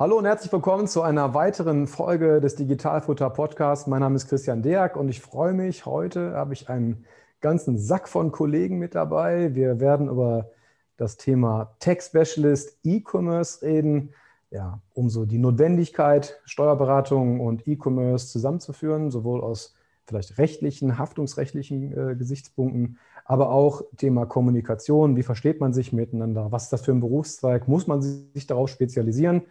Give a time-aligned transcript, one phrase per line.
[0.00, 3.88] Hallo und herzlich willkommen zu einer weiteren Folge des Digitalfutter Podcasts.
[3.88, 5.86] Mein Name ist Christian Deak und ich freue mich.
[5.86, 7.04] Heute habe ich einen
[7.40, 9.56] ganzen Sack von Kollegen mit dabei.
[9.56, 10.52] Wir werden über
[10.98, 14.14] das Thema Tech Specialist E-Commerce reden.
[14.52, 19.74] Ja, um so die Notwendigkeit, Steuerberatung und E-Commerce zusammenzuführen, sowohl aus
[20.06, 25.16] vielleicht rechtlichen, haftungsrechtlichen äh, Gesichtspunkten, aber auch Thema Kommunikation.
[25.16, 26.52] Wie versteht man sich miteinander?
[26.52, 27.66] Was ist das für ein Berufszweig?
[27.66, 29.42] Muss man sich darauf spezialisieren?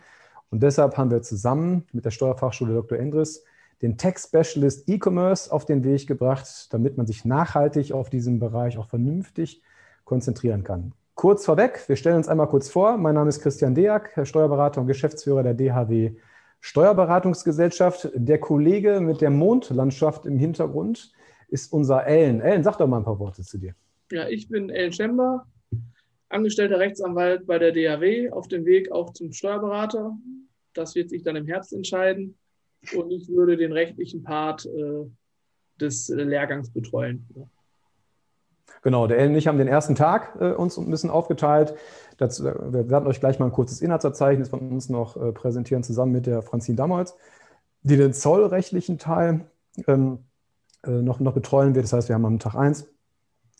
[0.50, 2.98] Und deshalb haben wir zusammen mit der Steuerfachschule Dr.
[2.98, 3.44] Endres
[3.82, 8.78] den Tech Specialist E-Commerce auf den Weg gebracht, damit man sich nachhaltig auf diesem Bereich
[8.78, 9.62] auch vernünftig
[10.04, 10.94] konzentrieren kann.
[11.14, 12.98] Kurz vorweg, wir stellen uns einmal kurz vor.
[12.98, 16.16] Mein Name ist Christian Deak, Steuerberater und Geschäftsführer der DHW
[16.60, 18.10] Steuerberatungsgesellschaft.
[18.14, 21.12] Der Kollege mit der Mondlandschaft im Hintergrund
[21.50, 22.42] ist unser Ellen.
[22.42, 23.74] Ellen, sag doch mal ein paar Worte zu dir.
[24.12, 25.46] Ja, ich bin Ellen Schember,
[26.30, 30.16] angestellter Rechtsanwalt bei der DHW, auf dem Weg auch zum Steuerberater.
[30.74, 32.38] Das wird sich dann im Herbst entscheiden.
[32.96, 35.06] Und ich würde den rechtlichen Part äh,
[35.80, 37.28] des Lehrgangs betreuen.
[38.84, 41.74] Genau, der Ellen und ich haben den ersten Tag äh, uns ein bisschen aufgeteilt.
[42.18, 45.84] Das, äh, wir werden euch gleich mal ein kurzes Inhaltsverzeichnis von uns noch äh, präsentieren,
[45.84, 47.16] zusammen mit der Franzine Damholz,
[47.82, 49.50] die den zollrechtlichen Teil
[49.88, 50.20] ähm,
[50.84, 51.86] äh, noch, noch betreuen wird.
[51.86, 52.88] Das heißt, wir haben am Tag 1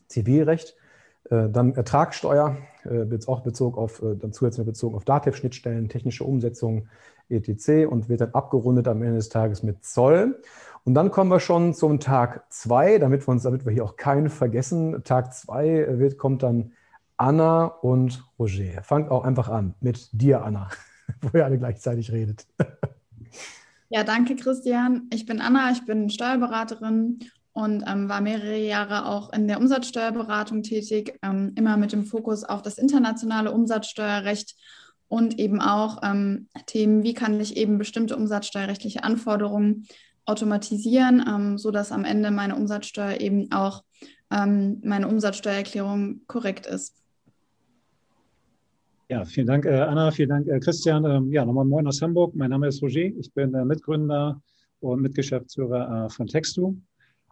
[0.08, 0.87] Zivilrecht, äh,
[1.30, 6.88] dann Ertragssteuer, äh, auch Bezug auf, äh, dann zusätzlich bezogen auf DATEV-Schnittstellen, technische Umsetzung,
[7.30, 7.88] etc.
[7.90, 10.42] und wird dann abgerundet am Ende des Tages mit Zoll.
[10.86, 13.98] Und dann kommen wir schon zum Tag 2, damit wir uns, damit wir hier auch
[13.98, 15.04] keinen vergessen.
[15.04, 16.72] Tag 2 wird, kommt dann
[17.18, 18.84] Anna und Roger.
[18.84, 20.70] Fangt auch einfach an mit dir, Anna,
[21.22, 22.48] wo ihr alle gleichzeitig redet.
[23.90, 25.08] Ja, danke, Christian.
[25.14, 27.20] Ich bin Anna, ich bin Steuerberaterin
[27.58, 32.44] und ähm, war mehrere Jahre auch in der Umsatzsteuerberatung tätig, ähm, immer mit dem Fokus
[32.44, 34.56] auf das internationale Umsatzsteuerrecht
[35.08, 39.88] und eben auch ähm, Themen, wie kann ich eben bestimmte umsatzsteuerrechtliche Anforderungen
[40.26, 43.84] automatisieren, ähm, sodass am Ende meine Umsatzsteuer eben auch
[44.30, 46.94] ähm, meine Umsatzsteuererklärung korrekt ist.
[49.10, 51.06] Ja, vielen Dank, äh, Anna, vielen Dank, äh, Christian.
[51.06, 52.36] Ähm, ja, nochmal moin aus Hamburg.
[52.36, 53.10] Mein Name ist Roger.
[53.20, 54.40] Ich bin äh, Mitgründer
[54.80, 56.76] und Mitgeschäftsführer von Textu.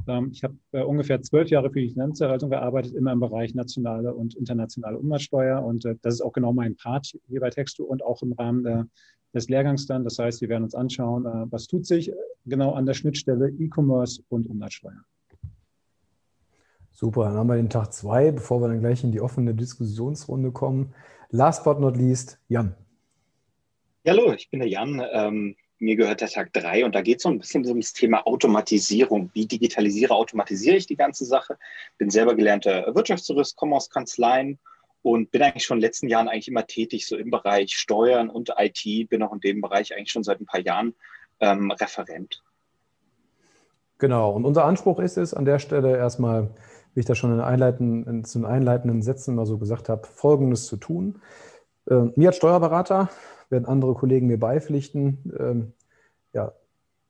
[0.08, 4.14] Ähm, ich habe äh, ungefähr zwölf Jahre für die Finanzverwaltung gearbeitet, immer im Bereich nationale
[4.14, 5.64] und internationale Umsatzsteuer.
[5.64, 8.90] Und äh, das ist auch genau mein Part hier bei Textu und auch im Rahmen
[9.36, 10.04] des Lehrgangs dann.
[10.04, 12.12] Das heißt, wir werden uns anschauen, äh, was tut sich
[12.46, 15.04] genau an der Schnittstelle E-Commerce und Umsatzsteuer.
[16.92, 20.52] Super, dann haben wir den Tag zwei, bevor wir dann gleich in die offene Diskussionsrunde
[20.52, 20.96] kommen.
[21.30, 22.74] Last but not least, Jan.
[24.08, 25.02] hallo, ich bin der Jan.
[25.12, 27.94] Ähm, mir gehört der Tag drei und da geht es so ein bisschen um das
[27.94, 29.30] Thema Automatisierung.
[29.34, 31.58] Wie digitalisiere, automatisiere ich die ganze Sache?
[31.98, 34.58] Bin selber gelernter Wirtschaftsjurist, komme aus Kanzleien
[35.02, 38.30] und bin eigentlich schon in den letzten Jahren eigentlich immer tätig, so im Bereich Steuern
[38.30, 39.10] und IT.
[39.10, 40.96] Bin auch in dem Bereich eigentlich schon seit ein paar Jahren
[41.40, 42.42] ähm, Referent.
[43.98, 46.50] Genau, und unser Anspruch ist es an der Stelle erstmal,
[46.94, 50.66] wie ich das schon in, einleitenden, in den einleitenden Sätzen mal so gesagt habe, Folgendes
[50.66, 51.22] zu tun.
[51.90, 53.10] Äh, mir als Steuerberater
[53.56, 55.34] werden andere Kollegen mir beipflichten.
[55.40, 55.74] Ähm,
[56.34, 56.52] ja,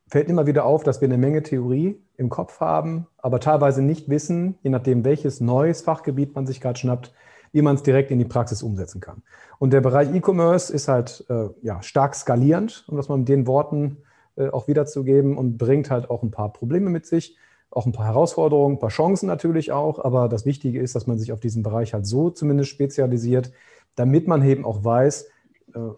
[0.08, 4.08] fällt immer wieder auf, dass wir eine Menge Theorie im Kopf haben, aber teilweise nicht
[4.10, 7.14] wissen, je nachdem, welches neues Fachgebiet man sich gerade schnappt,
[7.52, 9.24] wie man es direkt in die Praxis umsetzen kann.
[9.60, 13.48] Und der Bereich E-Commerce ist halt äh, ja, stark skalierend, um das mal mit den
[13.48, 13.98] Worten
[14.36, 17.38] äh, auch wiederzugeben, und bringt halt auch ein paar Probleme mit sich,
[17.72, 20.04] auch ein paar Herausforderungen, ein paar Chancen natürlich auch.
[20.04, 23.52] Aber das Wichtige ist, dass man sich auf diesen Bereich halt so zumindest spezialisiert,
[23.96, 25.28] damit man eben auch weiß,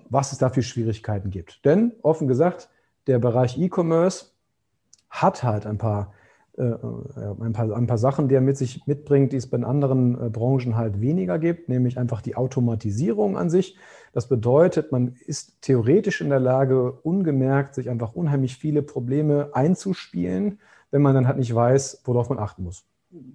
[0.09, 1.63] was es da für Schwierigkeiten gibt.
[1.65, 2.69] Denn offen gesagt,
[3.07, 4.27] der Bereich E-Commerce
[5.09, 6.13] hat halt ein paar,
[6.57, 6.73] äh,
[7.41, 10.29] ein, paar, ein paar Sachen, die er mit sich mitbringt, die es bei anderen äh,
[10.29, 13.77] Branchen halt weniger gibt, nämlich einfach die Automatisierung an sich.
[14.13, 20.59] Das bedeutet, man ist theoretisch in der Lage, ungemerkt sich einfach unheimlich viele Probleme einzuspielen,
[20.91, 22.85] wenn man dann halt nicht weiß, worauf man achten muss.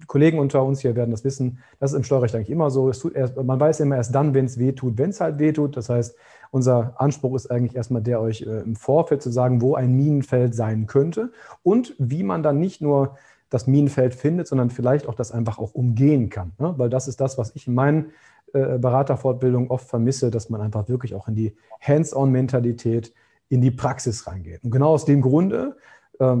[0.07, 1.59] Kollegen unter uns hier werden das wissen.
[1.79, 2.91] Das ist im Steuerrecht eigentlich immer so.
[2.91, 5.77] Erst, man weiß immer erst dann, wenn es weh tut, wenn es halt weh tut.
[5.77, 6.15] Das heißt,
[6.51, 10.53] unser Anspruch ist eigentlich erstmal der, euch äh, im Vorfeld zu sagen, wo ein Minenfeld
[10.53, 11.31] sein könnte
[11.63, 13.17] und wie man dann nicht nur
[13.49, 16.53] das Minenfeld findet, sondern vielleicht auch das einfach auch umgehen kann.
[16.57, 16.73] Ne?
[16.77, 18.11] Weil das ist das, was ich in meinen
[18.53, 23.13] äh, Beraterfortbildungen oft vermisse, dass man einfach wirklich auch in die Hands-on-Mentalität,
[23.49, 24.63] in die Praxis reingeht.
[24.63, 25.75] Und genau aus dem Grunde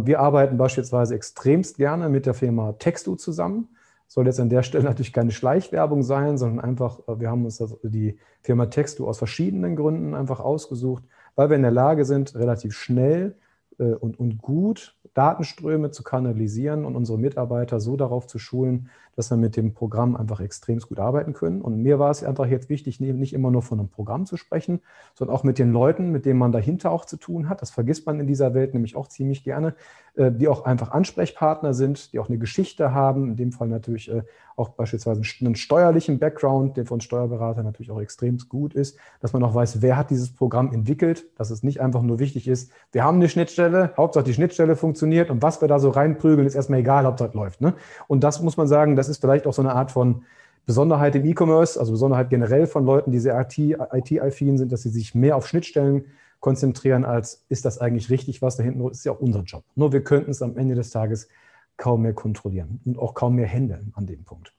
[0.03, 3.69] wir arbeiten beispielsweise extremst gerne mit der Firma Textu zusammen.
[4.07, 7.63] Soll jetzt an der Stelle natürlich keine Schleichwerbung sein, sondern einfach, äh, wir haben uns
[7.83, 11.03] die Firma Textu aus verschiedenen Gründen einfach ausgesucht,
[11.35, 13.35] weil wir in der Lage sind, relativ schnell
[13.79, 19.29] äh, und, und gut Datenströme zu kanalisieren und unsere Mitarbeiter so darauf zu schulen, dass
[19.29, 21.61] wir mit dem Programm einfach extrem gut arbeiten können.
[21.61, 24.81] Und mir war es einfach jetzt wichtig, nicht immer nur von einem Programm zu sprechen,
[25.13, 27.61] sondern auch mit den Leuten, mit denen man dahinter auch zu tun hat.
[27.61, 29.75] Das vergisst man in dieser Welt nämlich auch ziemlich gerne,
[30.15, 34.09] äh, die auch einfach Ansprechpartner sind, die auch eine Geschichte haben, in dem Fall natürlich
[34.09, 34.23] äh,
[34.55, 39.43] auch beispielsweise einen steuerlichen Background, der von Steuerberatern natürlich auch extrem gut ist, dass man
[39.43, 43.03] auch weiß, wer hat dieses Programm entwickelt, dass es nicht einfach nur wichtig ist, wir
[43.03, 46.79] haben eine Schnittstelle, Hauptsache die Schnittstelle funktioniert und was wir da so reinprügeln, ist erstmal
[46.79, 47.61] egal, Hauptsache läuft.
[47.61, 47.73] Ne?
[48.07, 50.23] Und das muss man sagen, das ist vielleicht auch so eine Art von
[50.65, 55.13] Besonderheit im E-Commerce, also Besonderheit generell von Leuten, die sehr IT-affin sind, dass sie sich
[55.13, 56.05] mehr auf Schnittstellen
[56.39, 59.63] konzentrieren, als ist das eigentlich richtig, was da hinten ist, ist ja auch unser Job.
[59.75, 61.29] Nur wir könnten es am Ende des Tages
[61.77, 64.53] kaum mehr kontrollieren und auch kaum mehr handeln an dem Punkt.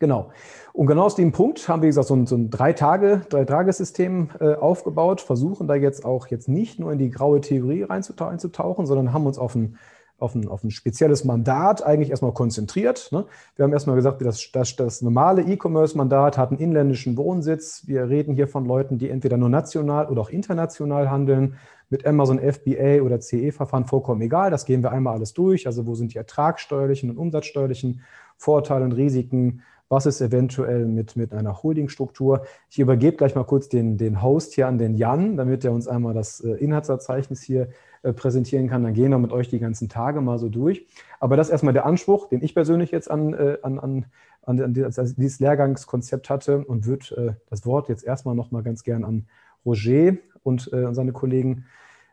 [0.00, 0.30] Genau.
[0.72, 3.20] Und genau aus dem Punkt haben wir, wie gesagt, so ein, so ein drei Tage,
[3.28, 7.82] drei Tagessystem äh, aufgebaut, versuchen da jetzt auch jetzt nicht nur in die graue Theorie
[7.82, 9.76] reinzutauchen, sondern haben uns auf ein
[10.20, 13.08] auf ein, auf ein spezielles Mandat eigentlich erstmal konzentriert.
[13.12, 13.24] Ne?
[13.56, 17.84] Wir haben erstmal gesagt, das, das, das normale E-Commerce-Mandat hat einen inländischen Wohnsitz.
[17.86, 21.56] Wir reden hier von Leuten, die entweder nur national oder auch international handeln.
[21.92, 24.52] Mit Amazon FBA oder CE-Verfahren vollkommen egal.
[24.52, 25.66] Das gehen wir einmal alles durch.
[25.66, 28.02] Also wo sind die ertragssteuerlichen und umsatzsteuerlichen
[28.36, 29.62] Vorteile und Risiken?
[29.88, 32.44] Was ist eventuell mit, mit einer Holdingstruktur?
[32.68, 35.88] Ich übergebe gleich mal kurz den, den Host hier an den Jan, damit er uns
[35.88, 37.66] einmal das äh, Inhaltsverzeichnis hier äh,
[38.02, 40.86] präsentieren kann, dann gehen wir mit euch die ganzen Tage mal so durch.
[41.18, 44.06] Aber das ist erstmal der Anspruch, den ich persönlich jetzt an, äh, an, an,
[44.42, 49.26] an dieses Lehrgangskonzept hatte und würde äh, das Wort jetzt erstmal nochmal ganz gern an
[49.64, 51.66] Roger und seine Kollegen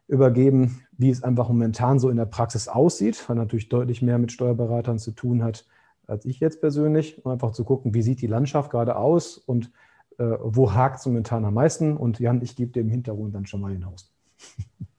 [0.10, 4.34] übergeben, wie es einfach momentan so in der Praxis aussieht, weil natürlich deutlich mehr mit
[4.34, 5.66] Steuerberatern zu tun hat
[6.07, 9.72] als ich jetzt persönlich, um einfach zu gucken, wie sieht die Landschaft gerade aus und
[10.18, 11.98] äh, wo hakt es momentan am meisten.
[11.98, 13.86] Und Jan, ich gebe dir im Hintergrund dann schon mal den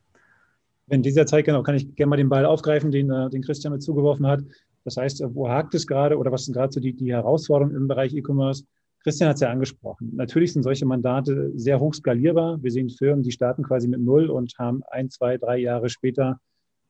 [0.90, 3.72] In dieser Zeit, genau, kann ich gerne mal den Ball aufgreifen, den, äh, den Christian
[3.72, 4.42] mir zugeworfen hat.
[4.84, 7.76] Das heißt, äh, wo hakt es gerade oder was sind gerade so die, die Herausforderungen
[7.76, 8.64] im Bereich E-Commerce?
[9.02, 10.10] Christian hat es ja angesprochen.
[10.14, 12.62] Natürlich sind solche Mandate sehr hoch skalierbar.
[12.62, 16.40] Wir sehen Firmen, die starten quasi mit Null und haben ein, zwei, drei Jahre später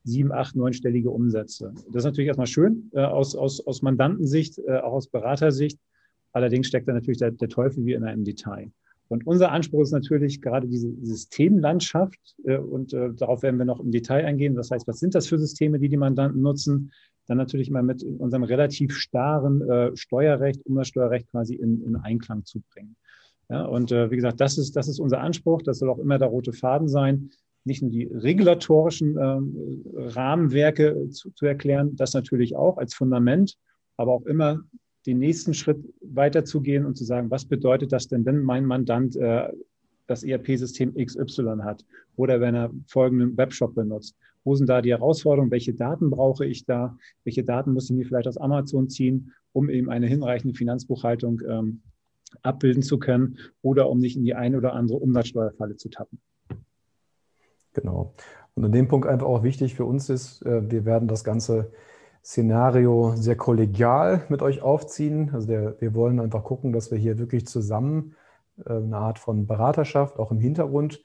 [0.04, 1.72] sieben, acht, neunstellige Umsätze.
[1.88, 5.78] Das ist natürlich erstmal schön äh, aus, aus, aus Mandantensicht, äh, auch aus Beratersicht.
[6.32, 8.70] Allerdings steckt da natürlich der, der Teufel wie in einem Detail.
[9.08, 13.80] Und unser Anspruch ist natürlich gerade diese Systemlandschaft äh, und äh, darauf werden wir noch
[13.80, 14.54] im Detail eingehen.
[14.54, 16.92] Das heißt, was sind das für Systeme, die die Mandanten nutzen?
[17.26, 22.60] Dann natürlich mal mit unserem relativ starren äh, Steuerrecht, Umsatzsteuerrecht quasi in, in Einklang zu
[22.72, 22.96] bringen.
[23.48, 25.62] Ja, und äh, wie gesagt, das ist, das ist unser Anspruch.
[25.62, 27.30] Das soll auch immer der rote Faden sein.
[27.64, 33.56] Nicht nur die regulatorischen äh, Rahmenwerke zu, zu erklären, das natürlich auch als Fundament,
[33.96, 34.60] aber auch immer
[35.08, 39.48] den nächsten Schritt weiterzugehen und zu sagen, was bedeutet das denn, wenn mein Mandant äh,
[40.06, 41.82] das ERP-System XY hat
[42.16, 44.14] oder wenn er folgenden Webshop benutzt.
[44.44, 45.50] Wo sind da die Herausforderungen?
[45.50, 46.98] Welche Daten brauche ich da?
[47.24, 51.80] Welche Daten muss ich mir vielleicht aus Amazon ziehen, um eben eine hinreichende Finanzbuchhaltung ähm,
[52.42, 56.20] abbilden zu können oder um nicht in die eine oder andere Umsatzsteuerfalle zu tappen?
[57.72, 58.12] Genau.
[58.54, 61.72] Und an dem Punkt einfach auch wichtig für uns ist, äh, wir werden das Ganze
[62.28, 65.30] Szenario sehr kollegial mit euch aufziehen.
[65.32, 68.16] Also der, wir wollen einfach gucken, dass wir hier wirklich zusammen
[68.66, 71.02] äh, eine Art von Beraterschaft auch im Hintergrund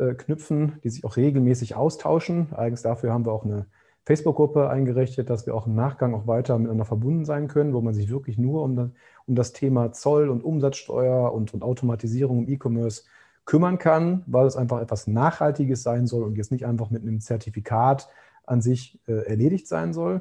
[0.00, 2.52] äh, knüpfen, die sich auch regelmäßig austauschen.
[2.56, 3.66] Eigens dafür haben wir auch eine
[4.04, 7.94] Facebook-Gruppe eingerichtet, dass wir auch im Nachgang auch weiter miteinander verbunden sein können, wo man
[7.94, 8.90] sich wirklich nur um das,
[9.28, 13.04] um das Thema Zoll und Umsatzsteuer und, und Automatisierung im E-Commerce
[13.44, 17.20] kümmern kann, weil es einfach etwas Nachhaltiges sein soll und jetzt nicht einfach mit einem
[17.20, 18.08] Zertifikat
[18.44, 20.20] an sich äh, erledigt sein soll.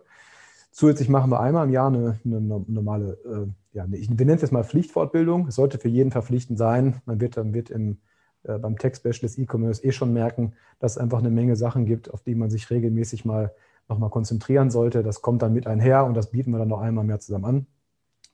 [0.74, 4.42] Zusätzlich machen wir einmal im Jahr eine, eine normale, äh, ja, ich, wir nennen es
[4.42, 5.48] jetzt mal Pflichtfortbildung.
[5.48, 7.00] Es sollte für jeden verpflichtend sein.
[7.06, 8.00] Man wird dann wird im,
[8.42, 12.12] äh, beim Tech Specialist E-Commerce eh schon merken, dass es einfach eine Menge Sachen gibt,
[12.12, 13.54] auf die man sich regelmäßig mal
[13.88, 15.04] nochmal konzentrieren sollte.
[15.04, 17.68] Das kommt dann mit einher und das bieten wir dann noch einmal mehr zusammen an.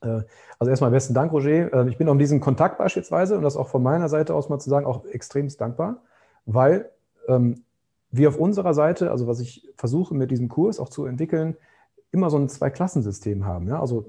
[0.00, 0.24] Äh,
[0.58, 1.70] also erstmal besten Dank, Roger.
[1.74, 4.58] Äh, ich bin um diesen Kontakt beispielsweise, und das auch von meiner Seite aus mal
[4.58, 6.00] zu sagen, auch extremst dankbar,
[6.46, 6.88] weil
[7.28, 7.64] ähm,
[8.10, 11.58] wir auf unserer Seite, also was ich versuche mit diesem Kurs auch zu entwickeln,
[12.12, 13.68] immer so ein Zwei-Klassensystem haben.
[13.68, 13.80] Ja?
[13.80, 14.06] Also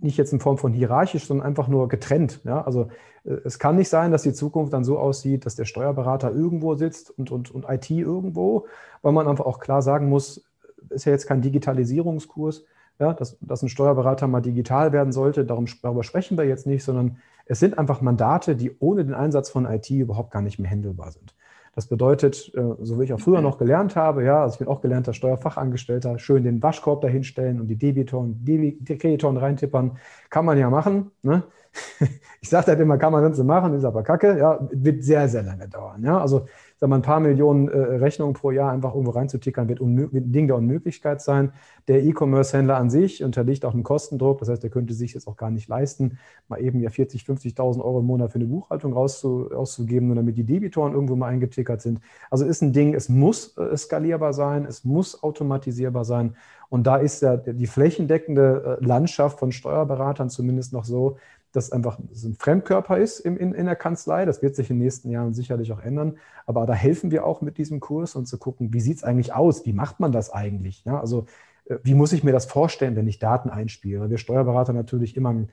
[0.00, 2.40] nicht jetzt in Form von hierarchisch, sondern einfach nur getrennt.
[2.44, 2.62] Ja?
[2.62, 2.88] Also
[3.24, 6.74] äh, es kann nicht sein, dass die Zukunft dann so aussieht, dass der Steuerberater irgendwo
[6.74, 8.66] sitzt und, und, und IT irgendwo,
[9.02, 10.44] weil man einfach auch klar sagen muss,
[10.90, 12.64] ist ja jetzt kein Digitalisierungskurs,
[12.98, 15.44] ja, dass, dass ein Steuerberater mal digital werden sollte.
[15.44, 19.50] Darum, darüber sprechen wir jetzt nicht, sondern es sind einfach Mandate, die ohne den Einsatz
[19.50, 21.34] von IT überhaupt gar nicht mehr handelbar sind.
[21.78, 24.66] Das bedeutet, äh, so wie ich auch früher noch gelernt habe, ja, also ich bin
[24.66, 29.96] auch gelernter Steuerfachangestellter, schön den Waschkorb dahinstellen und die Debitoren, die Kreditoren reintippern,
[30.28, 31.12] kann man ja machen.
[31.22, 31.44] Ne?
[32.40, 35.42] ich sage halt immer, kann man ganz machen, ist aber kacke, ja, wird sehr, sehr
[35.42, 36.02] lange dauern.
[36.02, 36.20] Ja?
[36.20, 36.46] Also
[36.78, 40.32] sag mal, ein paar Millionen äh, Rechnungen pro Jahr einfach irgendwo reinzutickern, wird, wird ein
[40.32, 41.52] Ding der Unmöglichkeit sein.
[41.88, 44.38] Der E-Commerce-Händler an sich unterliegt auch einem Kostendruck.
[44.38, 47.80] Das heißt, er könnte sich jetzt auch gar nicht leisten, mal eben ja 40, 50.000
[47.80, 51.82] Euro im Monat für eine Buchhaltung rauszu, auszugeben, nur damit die Debitoren irgendwo mal eingetickert
[51.82, 52.00] sind.
[52.30, 56.36] Also ist ein Ding, es muss äh, skalierbar sein, es muss automatisierbar sein.
[56.68, 61.16] Und da ist ja die flächendeckende äh, Landschaft von Steuerberatern zumindest noch so,
[61.52, 64.24] das einfach ein Fremdkörper ist in, in, in der Kanzlei.
[64.24, 66.18] Das wird sich in den nächsten Jahren sicherlich auch ändern.
[66.46, 69.32] Aber da helfen wir auch mit diesem Kurs und zu gucken, wie sieht es eigentlich
[69.32, 69.64] aus?
[69.64, 70.84] Wie macht man das eigentlich?
[70.84, 71.26] Ja, also
[71.64, 74.10] äh, wie muss ich mir das vorstellen, wenn ich Daten einspiele?
[74.10, 75.48] Wir Steuerberater natürlich immer ein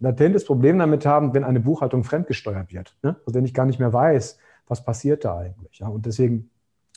[0.00, 2.96] latentes Problem damit haben, wenn eine Buchhaltung fremdgesteuert wird.
[3.02, 3.16] Ne?
[3.26, 5.80] Also wenn ich gar nicht mehr weiß, was passiert da eigentlich.
[5.80, 5.88] Ja?
[5.88, 6.50] Und deswegen,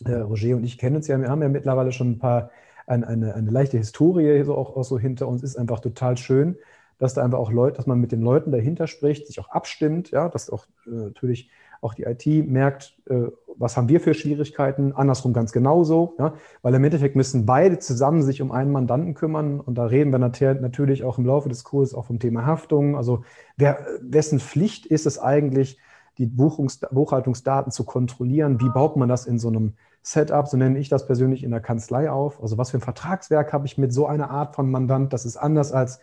[0.06, 2.52] äh, Roger und ich kennen uns ja, wir haben ja mittlerweile schon ein paar,
[2.88, 6.56] eine, eine, eine leichte Historie so auch, auch so hinter uns, ist einfach total schön
[6.98, 10.12] dass da einfach auch Leute, dass man mit den Leuten dahinter spricht, sich auch abstimmt,
[10.12, 11.50] ja, dass auch äh, natürlich
[11.84, 16.74] auch die IT merkt, äh, was haben wir für Schwierigkeiten, andersrum ganz genauso, ja, weil
[16.74, 21.04] im Endeffekt müssen beide zusammen sich um einen Mandanten kümmern und da reden wir natürlich
[21.04, 23.24] auch im Laufe des Kurses auch vom Thema Haftung, also
[23.58, 25.78] wer, wessen Pflicht ist es eigentlich,
[26.18, 30.78] die Buchungs Buchhaltungsdaten zu kontrollieren, wie baut man das in so einem Setup, so nenne
[30.80, 33.94] ich das persönlich in der Kanzlei auf, also was für ein Vertragswerk habe ich mit
[33.94, 36.00] so einer Art von Mandant, das ist anders als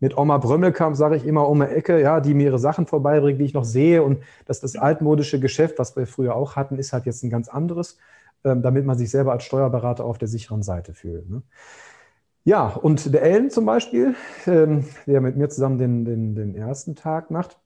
[0.00, 3.40] mit Oma Brömmelkamp, sage ich immer, um eine Ecke, ja, die mir ihre Sachen vorbeibringt,
[3.40, 4.02] die ich noch sehe.
[4.02, 7.48] Und dass das altmodische Geschäft, was wir früher auch hatten, ist halt jetzt ein ganz
[7.48, 7.98] anderes,
[8.44, 11.28] ähm, damit man sich selber als Steuerberater auf der sicheren Seite fühlt.
[11.30, 11.42] Ne?
[12.44, 14.14] Ja, und der Ellen zum Beispiel,
[14.46, 17.58] ähm, der mit mir zusammen den, den, den ersten Tag macht,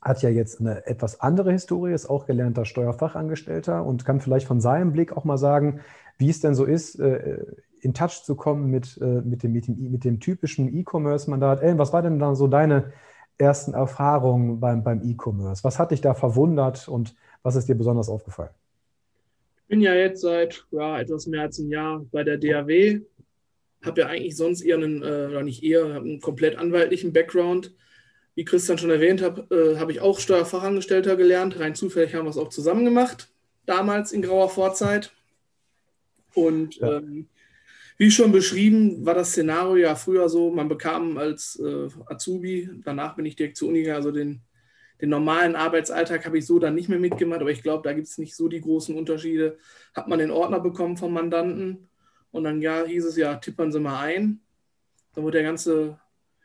[0.00, 4.60] hat ja jetzt eine etwas andere Historie, ist auch gelernter Steuerfachangestellter und kann vielleicht von
[4.60, 5.80] seinem Blick auch mal sagen,
[6.18, 7.38] wie es denn so ist, äh,
[7.84, 11.62] in Touch zu kommen mit, äh, mit, dem, mit, dem, mit dem typischen E-Commerce-Mandat.
[11.62, 12.92] Ellen, was war denn dann so deine
[13.36, 15.62] ersten Erfahrungen beim, beim E-Commerce?
[15.64, 18.50] Was hat dich da verwundert und was ist dir besonders aufgefallen?
[19.56, 23.00] Ich bin ja jetzt seit ja, etwas mehr als einem Jahr bei der DAW.
[23.84, 27.74] Habe ja eigentlich sonst eher einen, äh, oder nicht eher, einen komplett anwaltlichen Background.
[28.34, 31.60] Wie Christian schon erwähnt hat, äh, habe ich auch Steuerfachangestellter gelernt.
[31.60, 33.30] Rein zufällig haben wir es auch zusammen gemacht,
[33.66, 35.12] damals in grauer Vorzeit.
[36.34, 36.98] Und ja.
[36.98, 37.28] ähm,
[37.96, 43.14] wie schon beschrieben, war das Szenario ja früher so, man bekam als äh, Azubi, danach
[43.14, 44.42] bin ich direkt zur Uni gegangen, also den,
[45.00, 48.08] den normalen Arbeitsalltag habe ich so dann nicht mehr mitgemacht, aber ich glaube, da gibt
[48.08, 49.58] es nicht so die großen Unterschiede.
[49.94, 51.88] Hat man den Ordner bekommen vom Mandanten
[52.30, 54.40] und dann ja, hieß es ja, tippern Sie mal ein.
[55.14, 56.00] Dann wurde der ganze,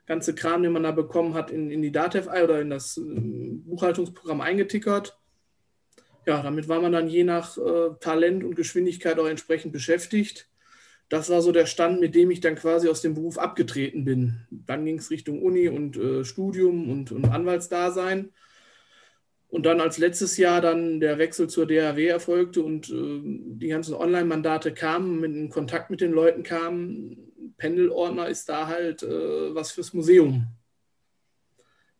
[0.05, 3.01] ganze Kram, den man da bekommen hat, in, in die Datev oder in das äh,
[3.01, 5.17] Buchhaltungsprogramm eingetickert.
[6.27, 10.49] Ja, damit war man dann je nach äh, Talent und Geschwindigkeit auch entsprechend beschäftigt
[11.09, 14.45] das war so der Stand, mit dem ich dann quasi aus dem Beruf abgetreten bin.
[14.51, 18.31] Dann ging es Richtung Uni und äh, Studium und, und, Anwaltsdasein.
[19.47, 23.95] Und dann als letztes Jahr dann der Wechsel zur DAW erfolgte und äh, die ganzen
[23.95, 27.55] Online-Mandate kamen, mit in Kontakt mit den Leuten kamen.
[27.57, 30.45] Pendelordner ist da halt äh, was fürs Museum.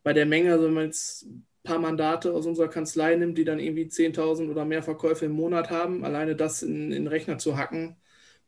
[0.04, 3.44] Bei der Menge, also wenn man jetzt ein paar Mandate aus unserer Kanzlei nimmt, die
[3.44, 7.56] dann irgendwie 10.000 oder mehr Verkäufe im Monat haben, alleine das in, in Rechner zu
[7.56, 7.96] hacken,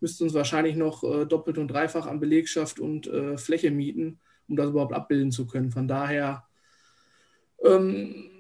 [0.02, 4.18] müsste uns wahrscheinlich noch äh, doppelt und dreifach an Belegschaft und äh, Fläche mieten,
[4.48, 5.70] um das überhaupt abbilden zu können.
[5.70, 6.44] Von daher
[7.64, 8.30] ähm,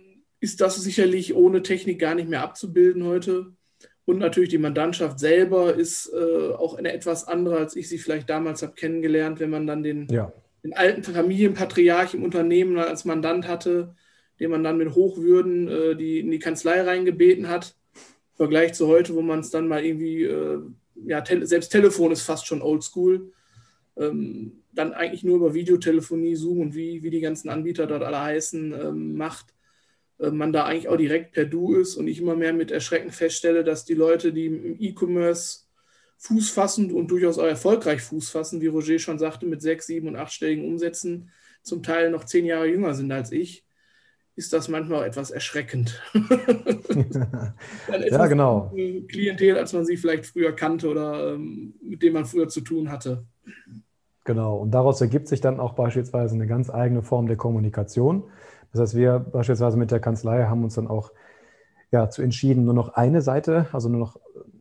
[0.40, 3.52] ist das sicherlich ohne Technik gar nicht mehr abzubilden heute.
[4.04, 8.28] Und natürlich die Mandantschaft selber ist äh, auch eine etwas andere, als ich sie vielleicht
[8.28, 10.32] damals habe kennengelernt, wenn man dann den, ja.
[10.64, 13.94] den alten Familienpatriarch im Unternehmen als Mandant hatte,
[14.40, 17.76] den man dann mit Hochwürden äh, die, in die Kanzlei reingebeten hat.
[17.94, 20.58] Im Vergleich zu heute, wo man es dann mal irgendwie äh,
[21.06, 23.32] ja, te selbst Telefon ist fast schon oldschool.
[23.96, 28.20] Ähm, dann eigentlich nur über Videotelefonie, Zoom und wie, wie die ganzen Anbieter dort alle
[28.20, 29.54] heißen, ähm, macht,
[30.18, 33.10] äh, man da eigentlich auch direkt per Du ist und ich immer mehr mit Erschrecken
[33.10, 35.66] feststelle, dass die Leute, die im E-Commerce
[36.18, 40.08] Fuß fassen und durchaus auch erfolgreich Fuß fassen, wie Roger schon sagte, mit sechs, sieben
[40.08, 41.30] und achtstelligen Umsätzen
[41.62, 43.64] zum Teil noch zehn Jahre jünger sind als ich
[44.34, 46.00] ist das manchmal auch etwas erschreckend.
[48.10, 48.72] ja, genau.
[49.08, 52.90] Klientel, als man sie vielleicht früher kannte oder ähm, mit dem man früher zu tun
[52.90, 53.24] hatte.
[54.24, 58.24] Genau, und daraus ergibt sich dann auch beispielsweise eine ganz eigene Form der Kommunikation.
[58.70, 61.12] Das heißt, wir beispielsweise mit der Kanzlei haben uns dann auch
[61.90, 64.18] ja, zu entschieden, nur noch eine Seite, also nur noch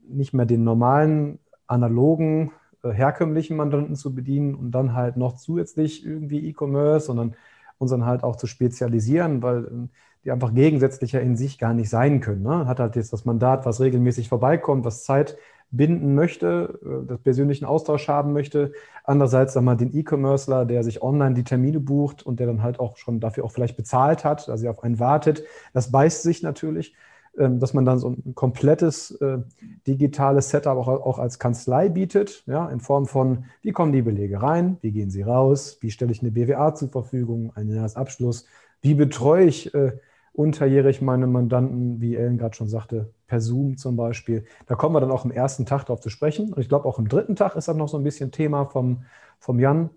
[0.08, 2.52] nicht mehr den normalen, analogen,
[2.84, 7.36] äh, herkömmlichen Mandanten zu bedienen und dann halt noch zusätzlich irgendwie E-Commerce, sondern
[7.82, 9.90] uns dann halt auch zu spezialisieren, weil ähm,
[10.24, 12.44] die einfach gegensätzlicher in sich gar nicht sein können.
[12.44, 12.68] Ne?
[12.68, 15.38] Hat halt jetzt das Mandat, was regelmäßig vorbeikommt, was Zeit
[15.72, 18.74] binden möchte, äh, das persönlichen Austausch haben möchte.
[19.04, 22.80] Andererseits, sag mal, den E-Commercer, der sich online die Termine bucht und der dann halt
[22.80, 25.44] auch schon dafür auch vielleicht bezahlt hat, also auf einen wartet.
[25.74, 26.96] Das beißt sich natürlich,
[27.34, 29.40] dass man dann so ein komplettes äh,
[29.88, 34.42] digitales Setup auch, auch als Kanzlei bietet, ja, in Form von, wie kommen die Belege
[34.42, 38.46] rein, wie gehen sie raus, wie stelle ich eine BWA zur Verfügung, einen Jahresabschluss,
[38.82, 39.94] wie betreue ich äh,
[40.34, 44.46] unterjährig meine Mandanten, wie Ellen gerade schon sagte, per Zoom zum Beispiel.
[44.68, 46.54] Da kommen wir dann auch im ersten Tag darauf zu sprechen.
[46.54, 49.04] Und ich glaube, auch im dritten Tag ist das noch so ein bisschen Thema vom,
[49.40, 49.90] vom Jan.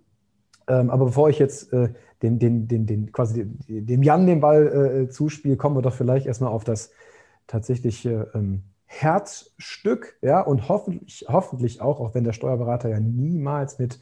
[0.67, 1.91] Ähm, aber bevor ich jetzt äh,
[2.23, 6.27] den, den, den, den, quasi dem Jan den Ball äh, zuspiele, kommen wir doch vielleicht
[6.27, 6.91] erstmal auf das
[7.47, 14.01] tatsächliche ähm, Herzstück, ja, und hoffentlich, hoffentlich auch, auch wenn der Steuerberater ja niemals mit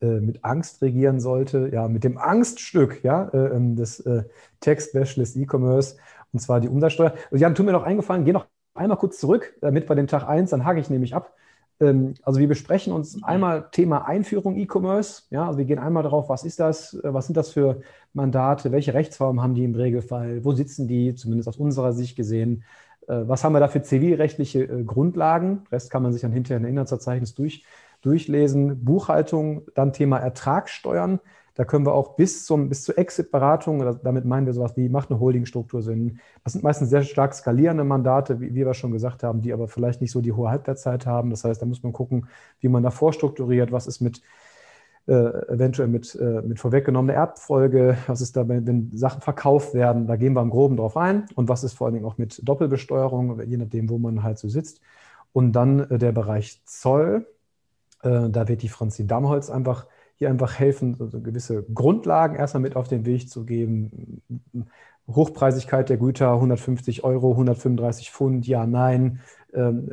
[0.00, 4.24] äh, mit Angst regieren sollte, ja, mit dem Angststück ja, äh, ähm, des äh,
[4.60, 5.96] Text Specialist E-Commerce,
[6.32, 7.14] und zwar die Umsatzsteuer.
[7.30, 10.28] Und Jan, tu mir noch eingefallen, geh noch einmal kurz zurück, damit bei dem Tag
[10.28, 11.34] 1, dann hake ich nämlich ab.
[11.80, 15.22] Ähm, also wir besprechen uns einmal Thema Einführung E-Commerce.
[15.30, 17.80] Ja, also wir gehen einmal darauf, was ist das, was sind das für
[18.12, 22.64] Mandate, welche Rechtsformen haben die im Regelfall, wo sitzen die, zumindest aus unserer Sicht gesehen,
[23.08, 25.62] was haben wir da für zivilrechtliche Grundlagen?
[25.70, 27.64] Rest kann man sich dann hinterher in Inhaltsverzeichnis durch,
[28.00, 28.84] durchlesen.
[28.84, 31.20] Buchhaltung, dann Thema Ertragssteuern.
[31.56, 35.10] Da können wir auch bis, zum, bis zur Exit-Beratung, damit meinen wir sowas wie, macht
[35.10, 36.20] eine Holdingstruktur Sinn.
[36.44, 39.66] Das sind meistens sehr stark skalierende Mandate, wie, wie wir schon gesagt haben, die aber
[39.66, 41.30] vielleicht nicht so die hohe Halbwertszeit haben.
[41.30, 42.28] Das heißt, da muss man gucken,
[42.60, 44.20] wie man da vorstrukturiert, was ist mit
[45.06, 45.12] äh,
[45.52, 50.16] eventuell mit, äh, mit vorweggenommener Erbfolge, was ist da, wenn, wenn, Sachen verkauft werden, da
[50.16, 53.40] gehen wir im Groben drauf ein und was ist vor allen Dingen auch mit Doppelbesteuerung,
[53.46, 54.80] je nachdem, wo man halt so sitzt.
[55.32, 57.26] Und dann äh, der Bereich Zoll,
[58.02, 59.86] äh, da wird die Franzi Damholz einfach
[60.16, 64.22] hier einfach helfen, so gewisse Grundlagen erstmal mit auf den Weg zu geben.
[65.08, 69.20] Hochpreisigkeit der Güter, 150 Euro, 135 Pfund, ja, nein,
[69.54, 69.88] ähm,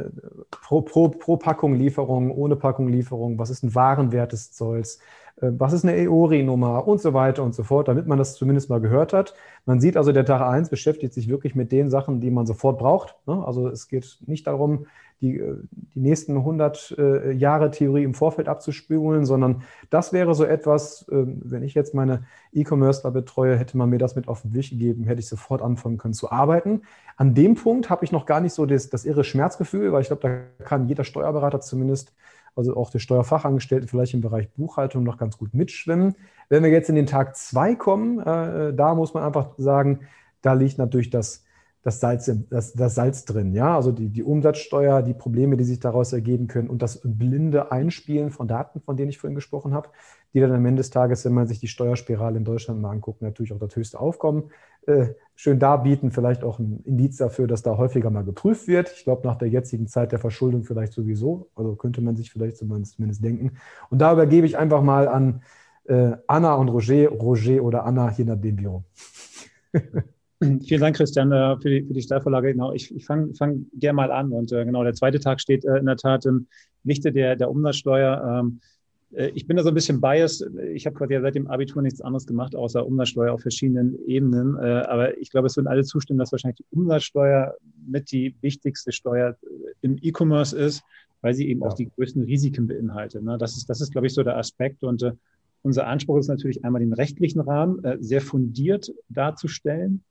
[0.50, 5.02] pro, pro, pro Packung Lieferung, ohne Packung Lieferung, was ist ein Warenwert des Zolls, äh,
[5.38, 8.80] was ist eine EORI-Nummer und so weiter und so fort, damit man das zumindest mal
[8.80, 9.34] gehört hat.
[9.66, 12.78] Man sieht also, der Tag 1 beschäftigt sich wirklich mit den Sachen, die man sofort
[12.80, 13.16] braucht.
[13.26, 13.44] Ne?
[13.46, 14.86] Also es geht nicht darum,
[15.24, 20.44] die, äh, die nächsten 100 äh, Jahre Theorie im Vorfeld abzuspülen, sondern das wäre so
[20.44, 24.54] etwas, äh, wenn ich jetzt meine E-Commercer betreue, hätte man mir das mit auf den
[24.54, 26.82] Weg gegeben, hätte ich sofort anfangen können zu arbeiten.
[27.16, 30.08] An dem Punkt habe ich noch gar nicht so das, das irre Schmerzgefühl, weil ich
[30.08, 32.14] glaube, da kann jeder Steuerberater zumindest,
[32.56, 36.16] also auch der Steuerfachangestellte vielleicht im Bereich Buchhaltung noch ganz gut mitschwimmen.
[36.50, 40.02] Wenn wir jetzt in den Tag zwei kommen, äh, da muss man einfach sagen,
[40.42, 41.44] da liegt natürlich das
[41.84, 43.54] das Salz, das, das Salz drin.
[43.54, 43.76] Ja?
[43.76, 48.32] Also die, die Umsatzsteuer, die Probleme, die sich daraus ergeben können und das blinde Einspielen
[48.32, 49.90] von Daten, von denen ich vorhin gesprochen habe,
[50.34, 53.22] die dann am Ende des Tages, wenn man sich die Steuerspirale in Deutschland mal anguckt,
[53.22, 54.73] natürlich auch das höchste Aufkommen äh,
[55.36, 56.12] schön darbieten.
[56.12, 58.92] Vielleicht auch ein Indiz dafür, dass da häufiger mal geprüft wird.
[58.96, 61.50] Ich glaube, nach der jetzigen Zeit der Verschuldung vielleicht sowieso.
[61.56, 63.52] Also könnte man sich vielleicht zumindest, denken.
[63.90, 65.42] Und da übergebe ich einfach mal an
[65.86, 68.84] äh, Anna und Roger, Roger oder Anna, je nachdem rum.
[70.40, 72.52] Vielen Dank, Christian, äh, für die, für die Steilvorlage.
[72.52, 74.32] Genau, ich, ich fange fang gerne mal an.
[74.32, 76.48] Und äh, genau, der zweite Tag steht äh, in der Tat im
[76.84, 78.42] Lichte der, der Umsatzsteuer.
[78.42, 78.73] Ähm, äh,
[79.34, 80.48] ich bin da so ein bisschen biased.
[80.74, 84.58] Ich habe quasi seit dem Abitur nichts anderes gemacht, außer Umsatzsteuer auf verschiedenen Ebenen.
[84.58, 88.92] Äh, aber ich glaube, es würden alle zustimmen, dass wahrscheinlich die Umsatzsteuer mit die wichtigste
[88.92, 89.38] Steuer
[89.82, 90.84] im E-Commerce ist,
[91.22, 91.68] weil sie eben ja.
[91.68, 93.24] auch die größten Risiken beinhaltet.
[93.24, 93.38] Ne?
[93.38, 94.84] Das ist, das ist, glaube ich, so der Aspekt.
[94.84, 95.12] Und äh,
[95.62, 100.04] unser Anspruch ist natürlich einmal den rechtlichen Rahmen sehr fundiert darzustellen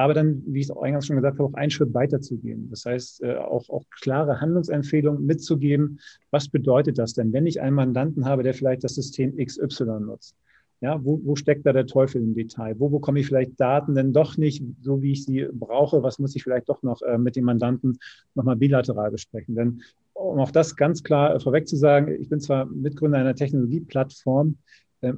[0.00, 2.70] aber dann, wie ich es eingangs schon gesagt habe, auch einen Schritt weiter zu gehen.
[2.70, 6.00] Das heißt, äh, auch, auch klare Handlungsempfehlungen mitzugeben.
[6.30, 10.34] Was bedeutet das denn, wenn ich einen Mandanten habe, der vielleicht das System XY nutzt?
[10.80, 12.76] Ja, wo, wo steckt da der Teufel im Detail?
[12.78, 16.02] Wo bekomme ich vielleicht Daten denn doch nicht so, wie ich sie brauche?
[16.02, 17.98] Was muss ich vielleicht doch noch äh, mit dem Mandanten
[18.34, 19.54] nochmal bilateral besprechen?
[19.54, 19.82] Denn
[20.14, 24.56] um auch das ganz klar äh, vorweg zu sagen, ich bin zwar Mitgründer einer Technologieplattform,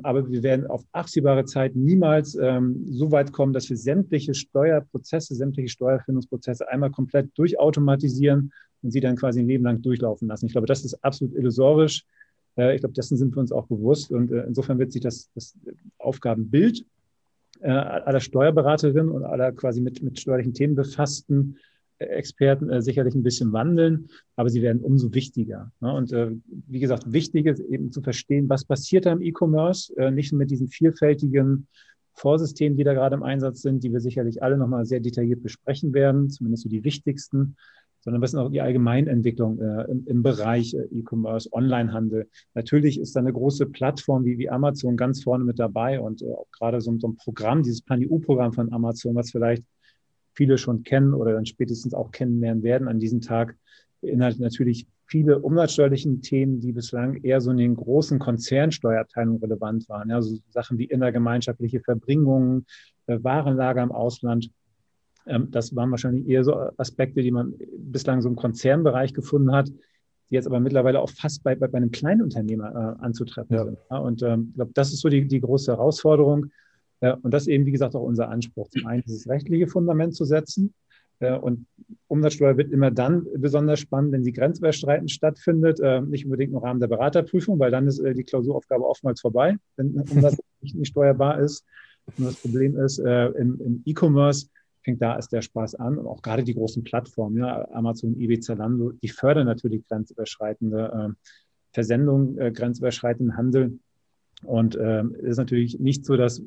[0.03, 5.35] aber wir werden auf absehbare Zeit niemals ähm, so weit kommen, dass wir sämtliche Steuerprozesse,
[5.35, 10.47] sämtliche Steuerfindungsprozesse einmal komplett durchautomatisieren und sie dann quasi ein Leben lang durchlaufen lassen.
[10.47, 12.05] Ich glaube, das ist absolut illusorisch.
[12.57, 14.11] Äh, ich glaube, dessen sind wir uns auch bewusst.
[14.13, 15.57] Und äh, insofern wird sich das, das
[15.99, 16.85] Aufgabenbild
[17.61, 21.59] äh, aller Steuerberaterinnen und aller quasi mit, mit steuerlichen Themen befassten
[21.99, 25.73] Experten äh, sicherlich ein bisschen wandeln, aber sie werden umso wichtiger.
[25.81, 25.93] Ne?
[25.93, 26.31] Und äh,
[26.69, 30.39] wie gesagt, wichtig ist eben zu verstehen, was passiert da im E-Commerce, äh, nicht nur
[30.39, 31.67] mit diesen vielfältigen
[32.15, 35.95] Vorsystemen, die da gerade im Einsatz sind, die wir sicherlich alle nochmal sehr detailliert besprechen
[35.95, 37.57] werden, zumindest so die wichtigsten,
[38.01, 42.29] sondern was ist auch die Allgemeinentwicklung äh, im, im, Bereich äh, E-Commerce, Onlinehandel.
[42.55, 46.33] Natürlich ist da eine große Plattform wie, wie Amazon ganz vorne mit dabei und äh,
[46.33, 49.65] auch gerade so, so ein Programm, dieses Pan-EU-Programm von Amazon, was vielleicht
[50.35, 53.57] viele schon kennen oder dann spätestens auch kennenlernen werden an diesem Tag,
[54.01, 60.09] beinhaltet natürlich viele umsatzsteuerlichen Themen, die bislang eher so in den großen Konzernsteuerabteilungen relevant waren.
[60.09, 62.65] Ja, also Sachen wie innergemeinschaftliche Verbringungen,
[63.07, 64.51] äh, Warenlager im Ausland.
[65.27, 69.69] Ähm, das waren wahrscheinlich eher so Aspekte, die man bislang so im Konzernbereich gefunden hat,
[69.69, 73.65] die jetzt aber mittlerweile auch fast bei, bei, bei einem Kleinunternehmer äh, anzutreffen ja.
[73.65, 73.79] sind.
[73.91, 76.47] Ja, und ähm, ich glaube, das ist so die, die große Herausforderung.
[77.03, 78.69] Äh, und das ist eben, wie gesagt, auch unser Anspruch.
[78.69, 80.73] Zum einen dieses rechtliche Fundament zu setzen,
[81.23, 81.67] äh, und
[82.09, 86.81] Umsatzsteuer wird immer dann besonders spannend, wenn sie grenzüberschreitend stattfindet, äh, nicht unbedingt im Rahmen
[86.81, 91.65] der Beraterprüfung, weil dann ist äh, die Klausuraufgabe oftmals vorbei, wenn Umsatz nicht steuerbar ist.
[92.19, 94.49] Und das Problem ist, im E-Commerce
[94.83, 98.41] fängt da erst der Spaß an und auch gerade die großen Plattformen, ja, Amazon, eBay,
[98.41, 101.15] Zalando, die fördern natürlich grenzüberschreitende
[101.73, 103.79] Versendung, grenzüberschreitenden Handel.
[104.45, 106.43] Und es ist natürlich nicht so, dass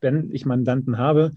[0.00, 1.32] wenn ich Mandanten habe,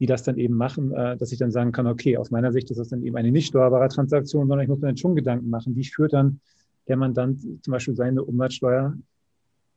[0.00, 2.70] die das dann eben machen, äh, dass ich dann sagen kann, okay, aus meiner Sicht
[2.70, 5.48] ist das dann eben eine nicht steuerbare Transaktion, sondern ich muss mir dann schon Gedanken
[5.48, 6.40] machen, wie führt dann
[6.88, 8.94] der Mandant zum Beispiel seine Umsatzsteuer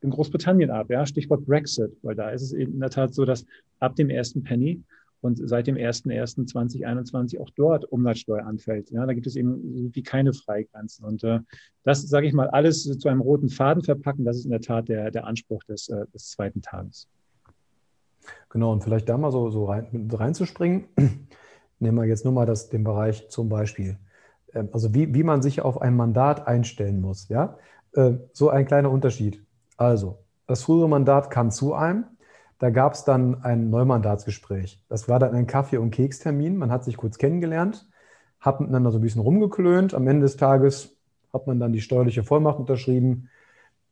[0.00, 3.46] in Großbritannien ab, ja, Stichwort Brexit, weil da ist es in der Tat so, dass
[3.80, 4.82] ab dem ersten Penny
[5.20, 8.90] und seit dem 01.01.2021 auch dort Umsatzsteuer anfällt.
[8.90, 11.04] Ja, da gibt es eben wie keine Freigrenzen.
[11.04, 11.40] Und äh,
[11.82, 14.88] das, sage ich mal, alles zu einem roten Faden verpacken, das ist in der Tat
[14.88, 17.08] der, der Anspruch des, äh, des zweiten Tages.
[18.50, 20.88] Genau, und vielleicht da mal so, so rein, reinzuspringen.
[21.80, 23.98] Nehmen wir jetzt nur mal das, den Bereich zum Beispiel.
[24.54, 27.28] Ähm, also wie, wie man sich auf ein Mandat einstellen muss.
[27.28, 27.58] Ja?
[27.92, 29.44] Äh, so ein kleiner Unterschied.
[29.76, 32.04] Also, das frühere Mandat kam zu einem.
[32.58, 34.82] Da gab es dann ein Neumandatsgespräch.
[34.88, 36.56] Das war dann ein Kaffee- und Kekstermin.
[36.56, 37.88] Man hat sich kurz kennengelernt,
[38.40, 39.94] hat miteinander so ein bisschen rumgeklönt.
[39.94, 40.96] Am Ende des Tages
[41.32, 43.28] hat man dann die steuerliche Vollmacht unterschrieben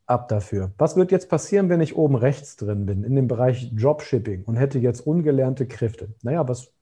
[0.06, 0.72] ab dafür.
[0.78, 4.56] Was wird jetzt passieren, wenn ich oben rechts drin bin, in dem Bereich Dropshipping und
[4.56, 6.14] hätte jetzt ungelernte Kräfte?
[6.22, 6.72] Naja, was,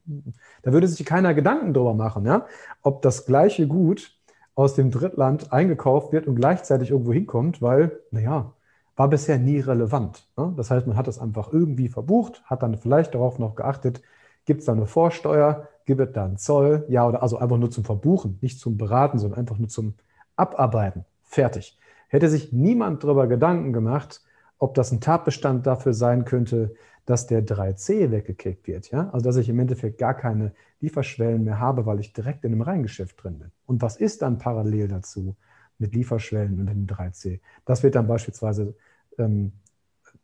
[0.63, 2.47] da würde sich keiner Gedanken drüber machen, ja?
[2.83, 4.19] ob das gleiche Gut
[4.55, 8.53] aus dem Drittland eingekauft wird und gleichzeitig irgendwo hinkommt, weil, naja,
[8.97, 10.29] war bisher nie relevant.
[10.37, 10.53] Ne?
[10.57, 14.03] Das heißt, man hat es einfach irgendwie verbucht, hat dann vielleicht darauf noch geachtet,
[14.45, 17.71] gibt es da eine Vorsteuer, gibt es da einen Zoll, ja oder also einfach nur
[17.71, 19.95] zum Verbuchen, nicht zum Beraten, sondern einfach nur zum
[20.37, 21.05] Abarbeiten.
[21.23, 21.79] Fertig
[22.15, 24.23] hätte sich niemand darüber Gedanken gemacht,
[24.59, 26.75] ob das ein Tatbestand dafür sein könnte,
[27.07, 28.91] dass der 3C weggekickt wird.
[28.93, 29.11] Ja?
[29.11, 32.63] Also dass ich im Endeffekt gar keine Lieferschwellen mehr habe, weil ich direkt in einem
[32.63, 33.51] Reingeschäft drin bin.
[33.67, 35.37] Und was ist dann parallel dazu
[35.79, 37.41] mit Lieferschwellen und dem 3C?
[37.65, 38.75] Das wird dann beispielsweise
[39.19, 39.53] ähm,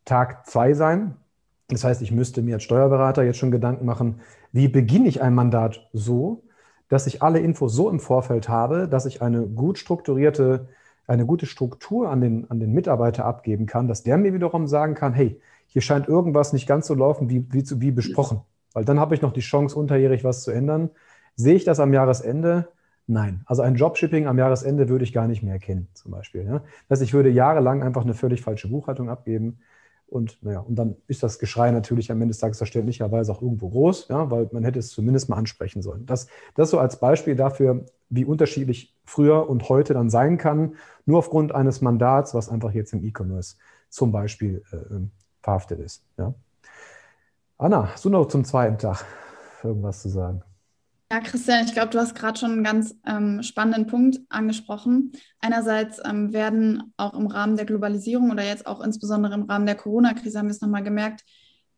[0.04, 1.16] Tag 2 sein.
[1.68, 4.20] Das heißt, ich müsste mir als Steuerberater jetzt schon Gedanken machen,
[4.52, 6.42] wie beginne ich ein Mandat so,
[6.88, 10.68] dass ich alle Infos so im Vorfeld habe, dass ich eine gut strukturierte
[11.10, 14.94] eine gute Struktur an den, an den Mitarbeiter abgeben kann, dass der mir wiederum sagen
[14.94, 18.42] kann, hey, hier scheint irgendwas nicht ganz so laufen, wie, wie, wie besprochen.
[18.72, 20.90] Weil dann habe ich noch die Chance, unterjährig was zu ändern.
[21.34, 22.68] Sehe ich das am Jahresende?
[23.10, 23.42] Nein.
[23.46, 26.44] Also ein Dropshipping am Jahresende würde ich gar nicht mehr erkennen, zum Beispiel.
[26.44, 26.62] Ja?
[26.88, 29.58] Das heißt, ich würde jahrelang einfach eine völlig falsche Buchhaltung abgeben.
[30.06, 33.68] Und naja, und dann ist das Geschrei natürlich am Ende des Tages verständlicherweise auch irgendwo
[33.68, 36.06] groß, ja, weil man hätte es zumindest mal ansprechen sollen.
[36.06, 41.18] Das, das so als Beispiel dafür, wie unterschiedlich früher und heute dann sein kann, nur
[41.18, 43.56] aufgrund eines Mandats, was einfach jetzt im E-Commerce
[43.88, 45.10] zum Beispiel äh, ähm,
[45.42, 46.04] verhaftet ist.
[46.16, 46.32] Ja.
[47.58, 49.04] Anna, hast du noch zum zweiten Tag
[49.64, 50.44] irgendwas zu sagen?
[51.12, 55.10] Ja, Christian, ich glaube, du hast gerade schon einen ganz ähm, spannenden Punkt angesprochen.
[55.40, 59.74] Einerseits ähm, werden auch im Rahmen der Globalisierung oder jetzt auch insbesondere im Rahmen der
[59.74, 61.24] Corona-Krise haben wir es nochmal gemerkt,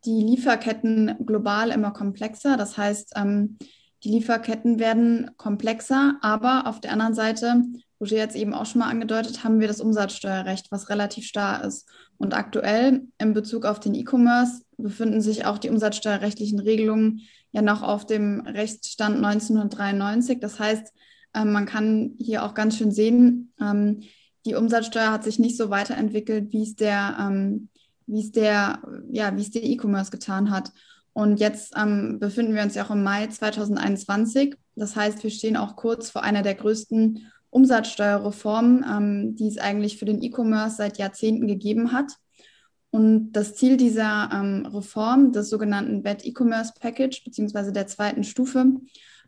[0.04, 2.58] die Lieferketten global immer komplexer.
[2.58, 3.56] Das heißt, ähm,
[4.04, 7.62] die Lieferketten werden komplexer, aber auf der anderen Seite,
[8.00, 11.88] Roger jetzt eben auch schon mal angedeutet, haben wir das Umsatzsteuerrecht, was relativ starr ist.
[12.18, 17.20] Und aktuell in Bezug auf den E-Commerce befinden sich auch die umsatzsteuerrechtlichen Regelungen
[17.52, 20.40] ja noch auf dem Rechtsstand 1993.
[20.40, 20.92] Das heißt,
[21.34, 24.02] ähm, man kann hier auch ganz schön sehen, ähm,
[24.44, 27.68] die Umsatzsteuer hat sich nicht so weiterentwickelt, wie es der, ähm,
[28.06, 30.72] wie es der, ja, wie es der E-Commerce getan hat.
[31.14, 34.56] Und jetzt ähm, befinden wir uns ja auch im Mai 2021.
[34.76, 39.98] Das heißt, wir stehen auch kurz vor einer der größten Umsatzsteuerreformen, ähm, die es eigentlich
[39.98, 42.12] für den E-Commerce seit Jahrzehnten gegeben hat.
[42.90, 48.66] Und das Ziel dieser ähm, Reform, des sogenannten Wet E-Commerce Package, beziehungsweise der zweiten Stufe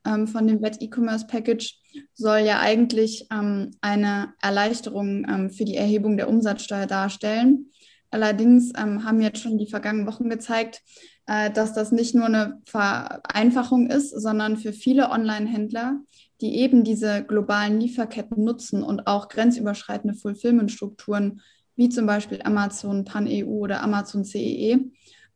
[0.06, 1.78] ähm, von dem Wet E-Commerce Package,
[2.14, 7.70] soll ja eigentlich ähm, eine Erleichterung ähm, für die Erhebung der Umsatzsteuer darstellen.
[8.14, 10.82] Allerdings ähm, haben jetzt schon die vergangenen Wochen gezeigt,
[11.26, 15.98] äh, dass das nicht nur eine Vereinfachung ist, sondern für viele Online-Händler,
[16.40, 21.40] die eben diese globalen Lieferketten nutzen und auch grenzüberschreitende Fulfillment-Strukturen
[21.74, 24.74] wie zum Beispiel Amazon Pan-EU oder Amazon CEE.
[24.74, 24.78] E.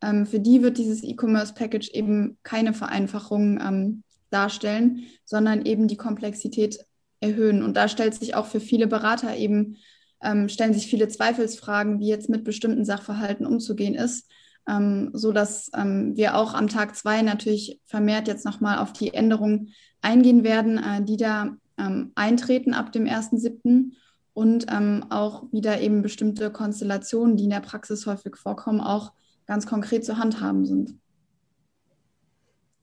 [0.00, 6.78] Ähm, für die wird dieses E-Commerce-Package eben keine Vereinfachung ähm, darstellen, sondern eben die Komplexität
[7.18, 7.64] erhöhen.
[7.64, 9.78] Und da stellt sich auch für viele Berater eben,
[10.22, 14.31] ähm, stellen sich viele Zweifelsfragen, wie jetzt mit bestimmten Sachverhalten umzugehen ist,
[14.68, 19.14] ähm, so dass ähm, wir auch am Tag zwei natürlich vermehrt jetzt nochmal auf die
[19.14, 19.70] Änderungen
[20.02, 23.92] eingehen werden, äh, die da ähm, eintreten ab dem 1.7.
[24.35, 29.12] und ähm, auch wieder eben bestimmte Konstellationen, die in der Praxis häufig vorkommen, auch
[29.46, 30.94] ganz konkret zu handhaben sind.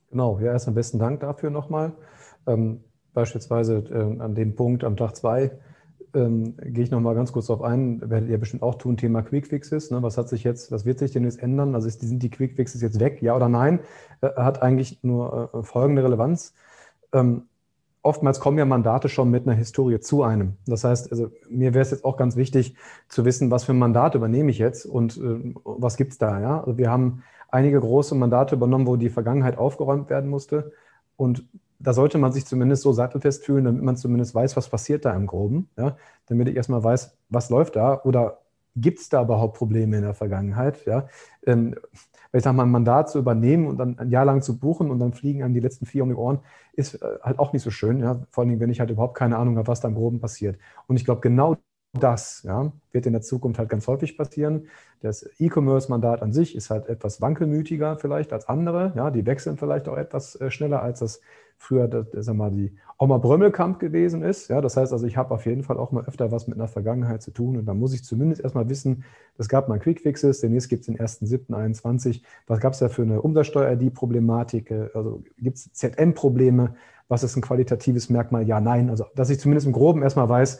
[0.10, 1.94] Genau, ja, erstmal besten Dank dafür nochmal.
[2.48, 5.60] Ähm, beispielsweise äh, an dem Punkt am Tag zwei
[6.16, 9.92] ähm, gehe ich nochmal ganz kurz darauf ein, werdet ihr bestimmt auch tun, Thema Quickfixes.
[9.92, 10.02] Ne?
[10.02, 11.76] Was hat sich jetzt, was wird sich denn jetzt ändern?
[11.76, 13.80] Also ist, sind die Quickfixes jetzt weg, ja oder nein?
[14.22, 16.54] Äh, hat eigentlich nur äh, folgende Relevanz.
[17.14, 17.44] Ähm,
[18.02, 20.54] oftmals kommen ja Mandate schon mit einer Historie zu einem.
[20.66, 22.76] Das heißt, also mir wäre es jetzt auch ganz wichtig
[23.10, 26.40] zu wissen, was für ein Mandat übernehme ich jetzt und äh, was gibt es da.
[26.40, 26.60] Ja?
[26.62, 30.72] Also wir haben einige große Mandate übernommen, wo die Vergangenheit aufgeräumt werden musste.
[31.18, 31.46] Und
[31.86, 35.14] da sollte man sich zumindest so sattelfest fühlen, damit man zumindest weiß, was passiert da
[35.14, 35.70] im Groben.
[35.78, 35.98] Ja?
[36.26, 38.40] Damit ich erstmal weiß, was läuft da oder
[38.76, 40.84] gibt es da überhaupt Probleme in der Vergangenheit.
[40.86, 41.08] Ja?
[41.46, 41.76] Ähm,
[42.32, 44.90] weil ich sage mal, ein Mandat zu übernehmen und dann ein Jahr lang zu buchen
[44.90, 46.40] und dann fliegen einem die letzten vier um die Ohren,
[46.74, 48.00] ist äh, halt auch nicht so schön.
[48.00, 48.26] Ja?
[48.32, 50.58] Vor allem, wenn ich halt überhaupt keine Ahnung habe, was da im Groben passiert.
[50.88, 51.56] Und ich glaube, genau
[51.94, 54.68] das ja, wird in der Zukunft halt ganz häufig passieren.
[55.02, 58.94] Das E-Commerce-Mandat an sich ist halt etwas wankelmütiger vielleicht als andere.
[58.96, 61.22] Ja, die wechseln vielleicht auch etwas äh, schneller, als das
[61.58, 64.50] früher sag mal, die Oma Brömmelkamp gewesen ist.
[64.50, 66.68] Ja, das heißt also, ich habe auf jeden Fall auch mal öfter was mit einer
[66.68, 69.04] Vergangenheit zu tun und da muss ich zumindest erstmal wissen,
[69.38, 72.22] es gab mal Quickfixes, demnächst gibt es den 1.7.21.
[72.48, 74.72] Was gab es da für eine Umsatzsteuer-ID-Problematik?
[74.94, 76.76] Also gibt es ZM-Probleme?
[77.08, 78.48] Was ist ein qualitatives Merkmal?
[78.48, 78.90] Ja, nein.
[78.90, 80.60] Also, dass ich zumindest im Groben erstmal weiß,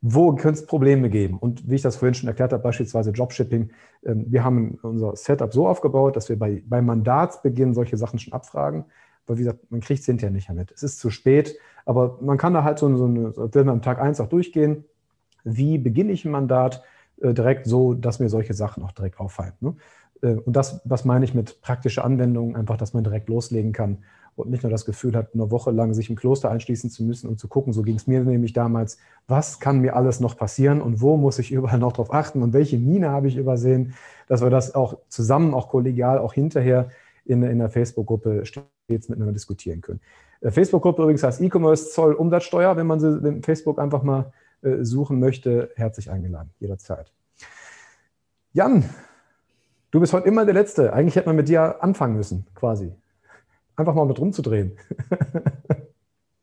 [0.00, 1.38] wo könnte es Probleme geben?
[1.38, 3.70] Und wie ich das vorhin schon erklärt habe, beispielsweise Dropshipping,
[4.04, 8.32] ähm, wir haben unser Setup so aufgebaut, dass wir bei, bei Mandatsbeginn solche Sachen schon
[8.32, 8.84] abfragen,
[9.26, 10.72] weil wie gesagt, man kriegt es hinterher nicht mehr mit.
[10.72, 13.82] Es ist zu spät, aber man kann da halt so, so eine, wenn wir am
[13.82, 14.84] Tag eins auch durchgehen,
[15.44, 16.82] wie beginne ich ein Mandat
[17.20, 19.54] äh, direkt so, dass mir solche Sachen auch direkt auffallen.
[19.60, 19.76] Ne?
[20.22, 23.98] Äh, und das, was meine ich mit praktischer Anwendung, einfach, dass man direkt loslegen kann
[24.36, 27.28] und nicht nur das Gefühl hat, eine Woche lang sich im Kloster einschließen zu müssen
[27.28, 30.82] und zu gucken, so ging es mir nämlich damals, was kann mir alles noch passieren
[30.82, 33.94] und wo muss ich überall noch drauf achten und welche Mine habe ich übersehen,
[34.28, 36.90] dass wir das auch zusammen, auch kollegial, auch hinterher
[37.24, 38.44] in, in der Facebook-Gruppe
[38.86, 40.00] stets miteinander diskutieren können.
[40.40, 44.84] Äh, Facebook-Gruppe übrigens heißt E-Commerce Zoll Umsatzsteuer, wenn man sie in Facebook einfach mal äh,
[44.84, 47.12] suchen möchte, herzlich eingeladen, jederzeit.
[48.52, 48.84] Jan,
[49.90, 50.92] du bist heute immer der Letzte.
[50.92, 52.92] Eigentlich hätte man mit dir anfangen müssen, quasi
[53.74, 54.72] einfach mal mit rumzudrehen.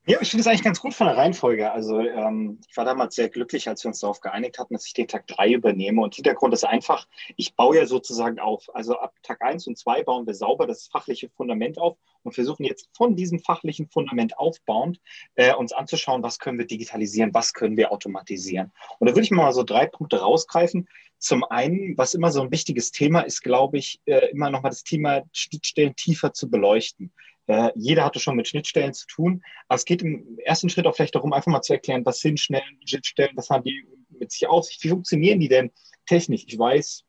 [0.05, 1.71] Ja, ich finde es eigentlich ganz gut von der Reihenfolge.
[1.71, 4.93] Also ähm, ich war damals sehr glücklich, als wir uns darauf geeinigt hatten, dass ich
[4.93, 6.01] den Tag drei übernehme.
[6.01, 8.67] Und Hintergrund ist einfach, ich baue ja sozusagen auf.
[8.75, 12.65] Also ab Tag eins und zwei bauen wir sauber das fachliche Fundament auf und versuchen
[12.65, 14.99] jetzt von diesem fachlichen Fundament aufbauend
[15.35, 18.73] äh, uns anzuschauen, was können wir digitalisieren, was können wir automatisieren.
[18.99, 20.89] Und da würde ich mal so drei Punkte rausgreifen.
[21.17, 24.83] Zum einen, was immer so ein wichtiges Thema ist, glaube ich, äh, immer nochmal das
[24.83, 27.13] Thema Schnittstellen tiefer zu beleuchten.
[27.47, 29.43] Äh, jeder hatte schon mit Schnittstellen zu tun.
[29.67, 32.39] Aber es geht im ersten Schritt auch vielleicht darum, einfach mal zu erklären, was sind
[32.39, 35.71] Schnittstellen, was haben die mit sich auf sich, wie funktionieren die denn
[36.05, 36.45] technisch?
[36.47, 37.03] Ich weiß,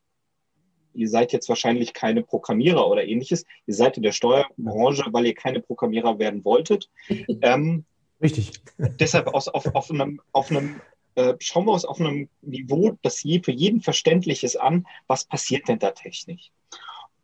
[0.95, 3.45] ihr seid jetzt wahrscheinlich keine Programmierer oder ähnliches.
[3.67, 6.91] Ihr seid in der Steuerbranche, weil ihr keine Programmierer werden wolltet.
[7.43, 7.85] Ähm,
[8.23, 8.53] Richtig.
[8.79, 10.81] Deshalb aus, auf, auf einem, auf einem
[11.15, 15.25] äh, schauen wir uns auf einem Niveau, das je, für jeden verständlich ist, an, was
[15.25, 16.51] passiert denn da technisch?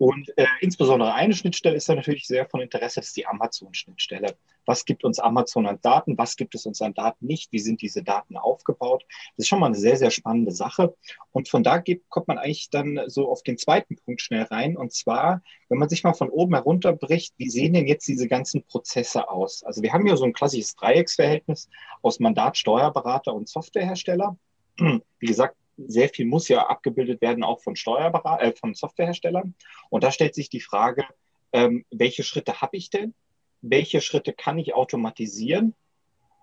[0.01, 4.35] Und äh, insbesondere eine Schnittstelle ist da natürlich sehr von Interesse, das ist die Amazon-Schnittstelle.
[4.65, 6.17] Was gibt uns Amazon an Daten?
[6.17, 7.53] Was gibt es uns an Daten nicht?
[7.53, 9.05] Wie sind diese Daten aufgebaut?
[9.37, 10.97] Das ist schon mal eine sehr, sehr spannende Sache.
[11.33, 14.75] Und von da geht, kommt man eigentlich dann so auf den zweiten Punkt schnell rein.
[14.75, 18.65] Und zwar, wenn man sich mal von oben herunterbricht, wie sehen denn jetzt diese ganzen
[18.65, 19.63] Prozesse aus?
[19.65, 21.69] Also wir haben ja so ein klassisches Dreiecksverhältnis
[22.01, 24.35] aus Mandat, Steuerberater und Softwarehersteller.
[24.79, 25.57] Wie gesagt,
[25.87, 29.55] sehr viel muss ja abgebildet werden, auch von Steuerberat äh, von Softwareherstellern.
[29.89, 31.05] Und da stellt sich die Frage,
[31.53, 33.15] ähm, welche Schritte habe ich denn?
[33.63, 35.75] Welche Schritte kann ich automatisieren?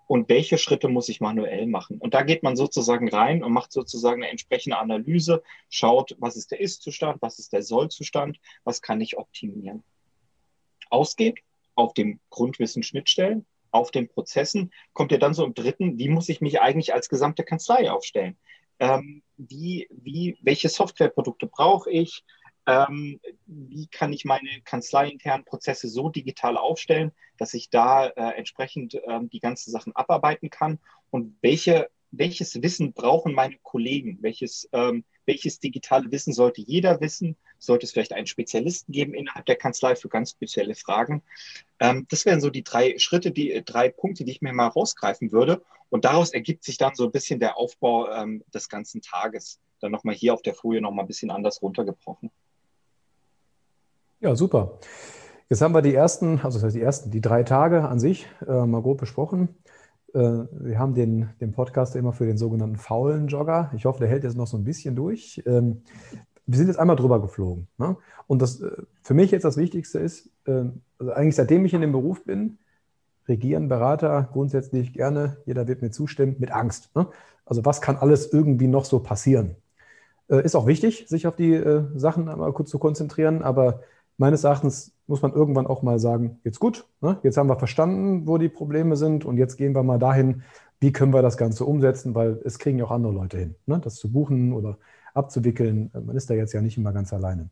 [0.06, 1.98] Und welche Schritte muss ich manuell machen?
[1.98, 6.50] Und da geht man sozusagen rein und macht sozusagen eine entsprechende Analyse, schaut, was ist
[6.50, 9.84] der Ist-Zustand, was ist der Soll-Zustand, was kann ich optimieren.
[10.88, 11.40] Ausgeht
[11.74, 16.30] auf dem Grundwissen Schnittstellen, auf den Prozessen, kommt ja dann so im dritten, wie muss
[16.30, 18.38] ich mich eigentlich als gesamte Kanzlei aufstellen?
[18.80, 22.24] Ähm, wie, wie, welche Softwareprodukte brauche ich,
[22.66, 29.00] ähm, wie kann ich meine kanzleiinternen Prozesse so digital aufstellen, dass ich da äh, entsprechend
[29.06, 30.78] ähm, die ganzen Sachen abarbeiten kann?
[31.10, 37.36] Und welche, welches Wissen brauchen meine Kollegen, welches, ähm, welches digitale Wissen sollte jeder wissen?
[37.58, 41.22] Sollte es vielleicht einen Spezialisten geben innerhalb der Kanzlei für ganz spezielle Fragen?
[41.80, 44.68] Ähm, das wären so die drei Schritte, die äh, drei Punkte, die ich mir mal
[44.68, 45.62] rausgreifen würde.
[45.90, 49.58] Und daraus ergibt sich dann so ein bisschen der Aufbau ähm, des ganzen Tages.
[49.80, 52.30] Dann nochmal hier auf der Folie nochmal ein bisschen anders runtergebrochen.
[54.20, 54.78] Ja, super.
[55.48, 58.26] Jetzt haben wir die ersten, also das heißt die ersten, die drei Tage an sich
[58.46, 59.56] äh, mal grob besprochen.
[60.12, 63.70] Äh, wir haben den, den Podcast immer für den sogenannten faulen Jogger.
[63.74, 65.42] Ich hoffe, der hält jetzt noch so ein bisschen durch.
[65.46, 65.82] Ähm,
[66.48, 67.68] wir sind jetzt einmal drüber geflogen.
[67.76, 67.96] Ne?
[68.26, 68.70] Und das äh,
[69.02, 70.64] für mich jetzt das Wichtigste ist, äh,
[70.98, 72.58] also eigentlich seitdem ich in dem Beruf bin,
[73.28, 76.90] regieren Berater grundsätzlich gerne, jeder wird mir zustimmen, mit Angst.
[76.96, 77.06] Ne?
[77.44, 79.56] Also was kann alles irgendwie noch so passieren?
[80.28, 83.80] Äh, ist auch wichtig, sich auf die äh, Sachen einmal kurz zu konzentrieren, aber
[84.16, 87.18] meines Erachtens muss man irgendwann auch mal sagen, jetzt gut, ne?
[87.22, 90.42] jetzt haben wir verstanden, wo die Probleme sind und jetzt gehen wir mal dahin,
[90.80, 93.80] wie können wir das Ganze umsetzen, weil es kriegen ja auch andere Leute hin, ne?
[93.80, 94.78] das zu buchen oder
[95.18, 95.90] abzuwickeln.
[95.92, 97.50] Man ist da jetzt ja nicht immer ganz alleine.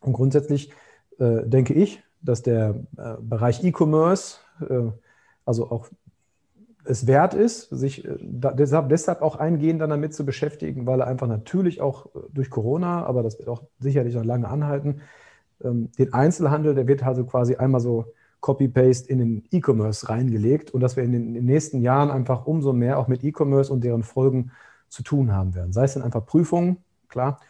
[0.00, 0.72] Und grundsätzlich
[1.18, 4.90] äh, denke ich, dass der äh, Bereich E-Commerce, äh,
[5.44, 5.88] also auch
[6.84, 11.00] es wert ist, sich äh, da, deshalb, deshalb auch eingehend dann damit zu beschäftigen, weil
[11.00, 15.02] er einfach natürlich auch äh, durch Corona, aber das wird auch sicherlich noch lange anhalten,
[15.62, 18.06] ähm, den Einzelhandel, der wird also quasi einmal so
[18.40, 22.46] Copy-Paste in den E-Commerce reingelegt und dass wir in den, in den, nächsten Jahren einfach
[22.46, 24.52] umso mehr auch mit E-Commerce und deren Folgen
[24.88, 25.72] zu tun haben werden.
[25.72, 27.40] Sei es dann einfach Prüfungen, klar.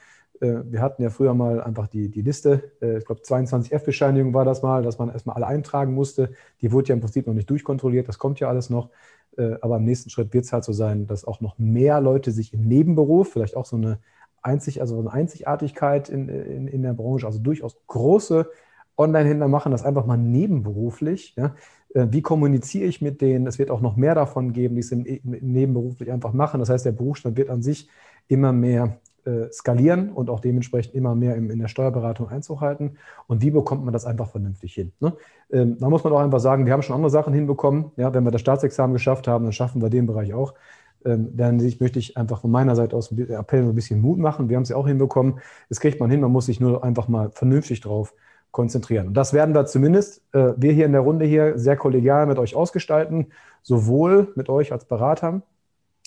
[0.41, 4.45] Äh, wir hatten ja früher mal einfach die, die Liste, ich glaube 22 F-Bescheinigungen war
[4.45, 6.33] das mal, dass man erstmal alle eintragen musste.
[6.61, 8.91] Die wurde ja im Prinzip noch nicht durchkontrolliert, das kommt ja alles noch.
[9.37, 12.33] Äh, aber im nächsten Schritt wird es halt so sein, dass auch noch mehr Leute
[12.33, 13.99] sich im Nebenberuf, vielleicht auch so eine,
[14.43, 18.49] Einzig, also eine Einzigartigkeit in, in, in der Branche, also durchaus große
[18.97, 21.35] Online-Händler machen das einfach mal nebenberuflich.
[21.37, 21.55] Ja.
[21.95, 23.47] Äh, wie kommuniziere ich mit denen?
[23.47, 26.61] Es wird auch noch mehr davon geben, die es im, nebenberuflich einfach machen.
[26.61, 27.89] Das heißt, der Berufsstand wird an sich
[28.27, 32.97] immer mehr äh, skalieren und auch dementsprechend immer mehr in der Steuerberatung Einzug halten.
[33.27, 34.93] Und wie bekommt man das einfach vernünftig hin?
[35.01, 35.13] Ne?
[35.51, 37.93] Ähm, da muss man auch einfach sagen, wir haben schon andere Sachen hinbekommen.
[37.97, 40.55] Ja, wenn wir das Staatsexamen geschafft haben, dann schaffen wir den Bereich auch.
[41.05, 44.49] Ähm, dann möchte ich einfach von meiner Seite aus einen Appell ein bisschen Mut machen.
[44.49, 45.41] Wir haben es ja auch hinbekommen.
[45.69, 48.15] Das kriegt man hin, man muss sich nur einfach mal vernünftig drauf
[48.51, 49.09] konzentrieren.
[49.09, 52.39] Und das werden wir zumindest, äh, wir hier in der Runde hier, sehr kollegial mit
[52.39, 53.27] euch ausgestalten,
[53.63, 55.43] sowohl mit euch als Beratern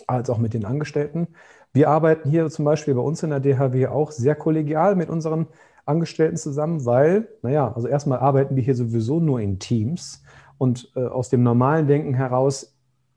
[0.08, 1.28] als auch mit den Angestellten.
[1.74, 5.48] Wir arbeiten hier zum Beispiel bei uns in der DHW auch sehr kollegial mit unseren
[5.86, 10.22] Angestellten zusammen, weil, naja, also erstmal arbeiten wir hier sowieso nur in Teams
[10.58, 12.76] und äh, aus dem normalen Denken heraus,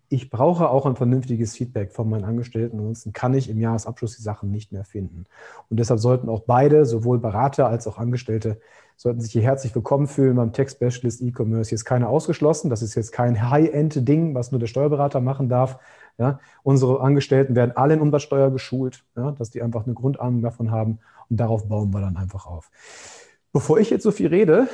[0.08, 4.22] ich brauche auch ein vernünftiges Feedback von meinen Angestellten, ansonsten kann ich im Jahresabschluss die
[4.22, 5.24] Sachen nicht mehr finden.
[5.68, 8.60] Und deshalb sollten auch beide, sowohl Berater als auch Angestellte,
[8.96, 11.70] sollten sich hier herzlich willkommen fühlen beim Tech Specialist E-Commerce.
[11.70, 12.70] Hier ist keiner ausgeschlossen.
[12.70, 15.80] Das ist jetzt kein High-End-Ding, was nur der Steuerberater machen darf,
[16.18, 20.70] ja, unsere Angestellten werden alle in Umsatzsteuer geschult, ja, dass die einfach eine Grundahnung davon
[20.70, 20.98] haben
[21.28, 22.70] und darauf bauen wir dann einfach auf.
[23.52, 24.68] Bevor ich jetzt so viel rede,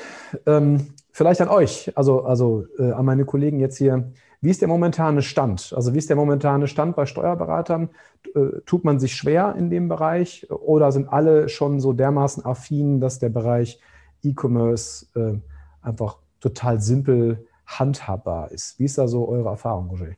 [0.47, 4.11] ähm, vielleicht an euch, also, also äh, an meine Kollegen jetzt hier,
[4.43, 5.75] wie ist der momentane Stand?
[5.77, 7.91] Also wie ist der momentane Stand bei Steuerberatern?
[8.35, 13.01] Äh, tut man sich schwer in dem Bereich oder sind alle schon so dermaßen affin,
[13.01, 13.81] dass der Bereich
[14.23, 15.39] E-Commerce äh,
[15.87, 18.79] einfach total simpel handhabbar ist?
[18.79, 20.15] Wie ist da so eure Erfahrung, Roger?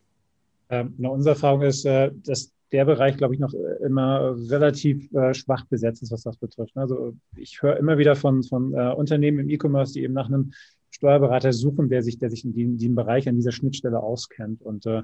[0.73, 5.35] Ähm, unsere Erfahrung ist, äh, dass der Bereich, glaube ich, noch äh, immer relativ äh,
[5.35, 6.77] schwach besetzt ist, was das betrifft.
[6.77, 10.53] Also ich höre immer wieder von, von äh, Unternehmen im E-Commerce, die eben nach einem
[10.91, 14.63] Steuerberater suchen, der sich, der sich in diesem Bereich an dieser Schnittstelle auskennt.
[14.63, 15.03] Und äh,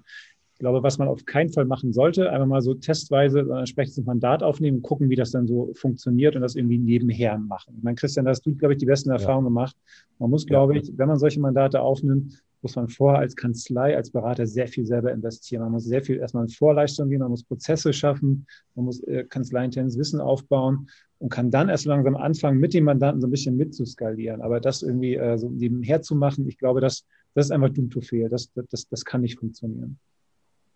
[0.54, 4.04] ich glaube, was man auf keinen Fall machen sollte, einfach mal so testweise ein entsprechendes
[4.06, 7.74] Mandat aufnehmen, gucken, wie das dann so funktioniert und das irgendwie nebenher machen.
[7.76, 9.50] Ich meine, Christian, da hast du, glaube ich, die besten Erfahrungen ja.
[9.50, 9.76] gemacht.
[10.18, 10.80] Man muss, glaube ja.
[10.80, 14.84] ich, wenn man solche Mandate aufnimmt, muss man vorher als Kanzlei, als Berater sehr viel
[14.84, 15.62] selber investieren.
[15.62, 19.24] Man muss sehr viel erstmal in Vorleistung gehen, man muss Prozesse schaffen, man muss äh,
[19.24, 23.56] kanzleiinternes Wissen aufbauen und kann dann erst langsam anfangen, mit dem Mandanten so ein bisschen
[23.56, 24.40] mitzuskalieren.
[24.40, 27.90] Aber das irgendwie äh, so nebenher zu machen, ich glaube, das, das ist einfach dumm
[27.90, 28.28] to fail.
[28.28, 29.98] Das, das, das kann nicht funktionieren.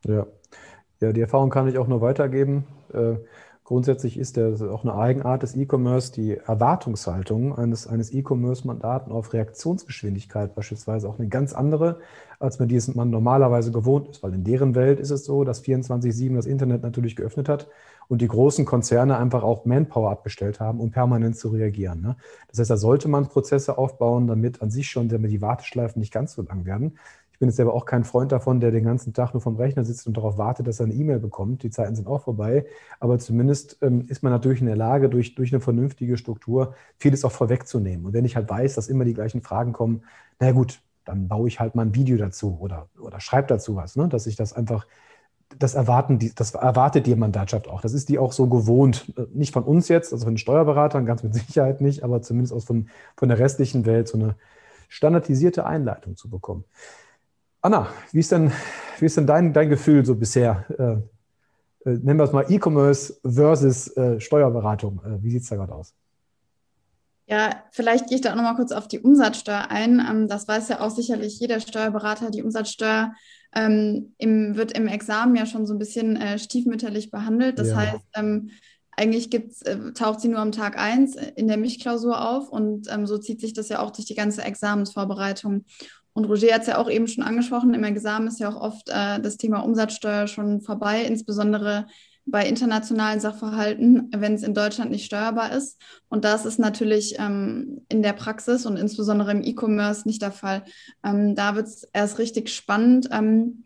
[0.04, 0.26] Ja.
[1.00, 2.64] ja, die Erfahrung kann ich auch nur weitergeben.
[2.92, 3.16] Äh,
[3.64, 10.54] grundsätzlich ist das auch eine Eigenart des E-Commerce, die Erwartungshaltung eines, eines E-Commerce-Mandaten auf Reaktionsgeschwindigkeit
[10.54, 12.00] beispielsweise auch eine ganz andere,
[12.38, 14.22] als man dies man normalerweise gewohnt ist.
[14.22, 17.68] Weil in deren Welt ist es so, dass 24-7 das Internet natürlich geöffnet hat
[18.08, 22.00] und die großen Konzerne einfach auch Manpower abgestellt haben, um permanent zu reagieren.
[22.00, 22.16] Ne?
[22.48, 26.12] Das heißt, da sollte man Prozesse aufbauen, damit an sich schon damit die Warteschleifen nicht
[26.12, 26.98] ganz so lang werden
[27.42, 30.06] bin jetzt selber auch kein Freund davon, der den ganzen Tag nur vom Rechner sitzt
[30.06, 31.64] und darauf wartet, dass er eine E-Mail bekommt.
[31.64, 32.66] Die Zeiten sind auch vorbei.
[33.00, 37.24] Aber zumindest ähm, ist man natürlich in der Lage, durch, durch eine vernünftige Struktur vieles
[37.24, 38.06] auch vorwegzunehmen.
[38.06, 40.04] Und wenn ich halt weiß, dass immer die gleichen Fragen kommen,
[40.38, 43.96] na gut, dann baue ich halt mal ein Video dazu oder, oder schreibe dazu was,
[43.96, 44.06] ne?
[44.06, 44.86] dass ich das einfach
[45.58, 47.80] das, erwarten die, das erwartet die Mandatschaft auch.
[47.80, 49.12] Das ist die auch so gewohnt.
[49.34, 52.64] Nicht von uns jetzt, also von den Steuerberatern, ganz mit Sicherheit nicht, aber zumindest aus
[52.64, 54.36] von, von der restlichen Welt so eine
[54.88, 56.64] standardisierte Einleitung zu bekommen.
[57.62, 58.50] Anna, wie ist denn,
[58.98, 60.66] wie ist denn dein, dein Gefühl so bisher?
[60.78, 65.00] Äh, äh, nennen wir es mal E-Commerce versus äh, Steuerberatung.
[65.04, 65.94] Äh, wie sieht es da gerade aus?
[67.26, 70.00] Ja, vielleicht gehe ich da auch nochmal kurz auf die Umsatzsteuer ein.
[70.00, 72.30] Ähm, das weiß ja auch sicherlich jeder Steuerberater.
[72.30, 73.12] Die Umsatzsteuer
[73.54, 77.60] ähm, im, wird im Examen ja schon so ein bisschen äh, stiefmütterlich behandelt.
[77.60, 77.76] Das ja.
[77.76, 78.50] heißt, ähm,
[78.96, 79.62] eigentlich gibt's,
[79.94, 83.54] taucht sie nur am Tag 1 in der Mischklausur auf und ähm, so zieht sich
[83.54, 85.64] das ja auch durch die ganze Examensvorbereitung.
[86.14, 88.88] Und Roger hat es ja auch eben schon angesprochen, im Examen ist ja auch oft
[88.90, 91.86] äh, das Thema Umsatzsteuer schon vorbei, insbesondere
[92.24, 95.80] bei internationalen Sachverhalten, wenn es in Deutschland nicht steuerbar ist.
[96.08, 100.64] Und das ist natürlich ähm, in der Praxis und insbesondere im E-Commerce nicht der Fall.
[101.02, 103.64] Ähm, da wird es erst richtig spannend, ähm,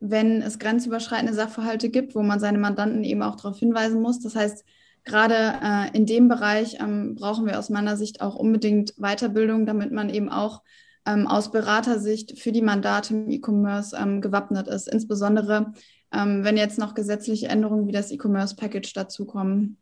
[0.00, 4.18] wenn es grenzüberschreitende Sachverhalte gibt, wo man seine Mandanten eben auch darauf hinweisen muss.
[4.18, 4.64] Das heißt,
[5.04, 9.92] gerade äh, in dem Bereich ähm, brauchen wir aus meiner Sicht auch unbedingt Weiterbildung, damit
[9.92, 10.62] man eben auch
[11.06, 15.72] ähm, aus Beratersicht für die Mandate im E-Commerce ähm, gewappnet ist, insbesondere
[16.12, 19.78] ähm, wenn jetzt noch gesetzliche Änderungen wie das E-Commerce Package dazukommen.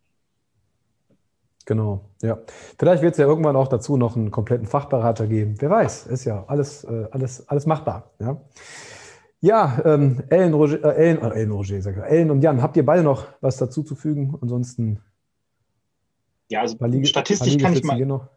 [1.67, 2.39] Genau, ja.
[2.79, 5.57] Vielleicht wird es ja irgendwann auch dazu noch einen kompletten Fachberater geben.
[5.59, 8.11] Wer weiß, ist ja alles, äh, alles, alles machbar.
[8.19, 8.41] Ja,
[9.41, 12.77] ja ähm, Ellen, Roger, äh, Ellen, äh, Ellen, Roger, sag ich, Ellen und Jan, habt
[12.77, 14.37] ihr beide noch was dazu zu fügen?
[14.41, 15.01] Ansonsten.
[16.49, 18.05] Ja, also statistisch kann ich mal.
[18.05, 18.29] Noch.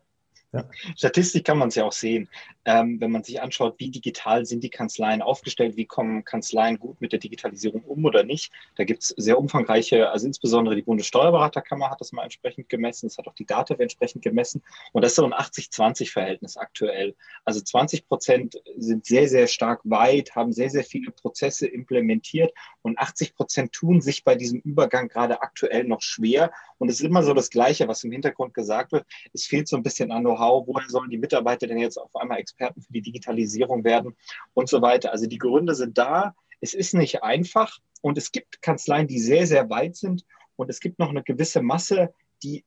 [0.53, 0.69] Ja.
[0.95, 2.29] Statistik kann man es ja auch sehen.
[2.63, 7.01] Ähm, wenn man sich anschaut, wie digital sind die Kanzleien aufgestellt, wie kommen Kanzleien gut
[7.01, 8.51] mit der Digitalisierung um oder nicht.
[8.75, 13.17] Da gibt es sehr umfangreiche, also insbesondere die Bundessteuerberaterkammer hat das mal entsprechend gemessen, das
[13.17, 14.61] hat auch die DATEV entsprechend gemessen.
[14.91, 17.15] Und das ist so ein 80-20-Verhältnis aktuell.
[17.45, 22.99] Also 20 Prozent sind sehr, sehr stark weit, haben sehr, sehr viele Prozesse implementiert und
[22.99, 26.51] 80 Prozent tun sich bei diesem Übergang gerade aktuell noch schwer.
[26.77, 29.05] Und es ist immer so das Gleiche, was im Hintergrund gesagt wird.
[29.33, 32.15] Es fehlt so ein bisschen an Know-how Know-how, woher sollen die Mitarbeiter denn jetzt auf
[32.15, 34.15] einmal Experten für die Digitalisierung werden
[34.53, 35.11] und so weiter.
[35.11, 36.35] Also die Gründe sind da.
[36.61, 40.25] Es ist nicht einfach und es gibt Kanzleien, die sehr, sehr weit sind
[40.55, 42.63] und es gibt noch eine gewisse Masse, die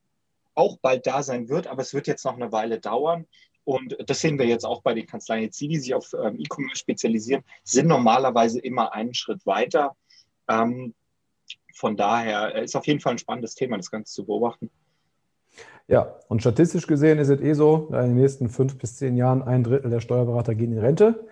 [0.55, 3.27] auch bald da sein wird, aber es wird jetzt noch eine Weile dauern.
[3.65, 5.43] Und das sehen wir jetzt auch bei den Kanzleien.
[5.43, 9.97] Jetzt die, die sich auf ähm, E-Commerce spezialisieren, sind normalerweise immer einen Schritt weiter.
[10.49, 10.95] Ähm,
[11.75, 14.71] von daher äh, ist auf jeden Fall ein spannendes Thema, das Ganze zu beobachten.
[15.89, 19.43] Ja, und statistisch gesehen ist es eh so, in den nächsten fünf bis zehn Jahren
[19.43, 21.27] ein Drittel der Steuerberater gehen in Rente.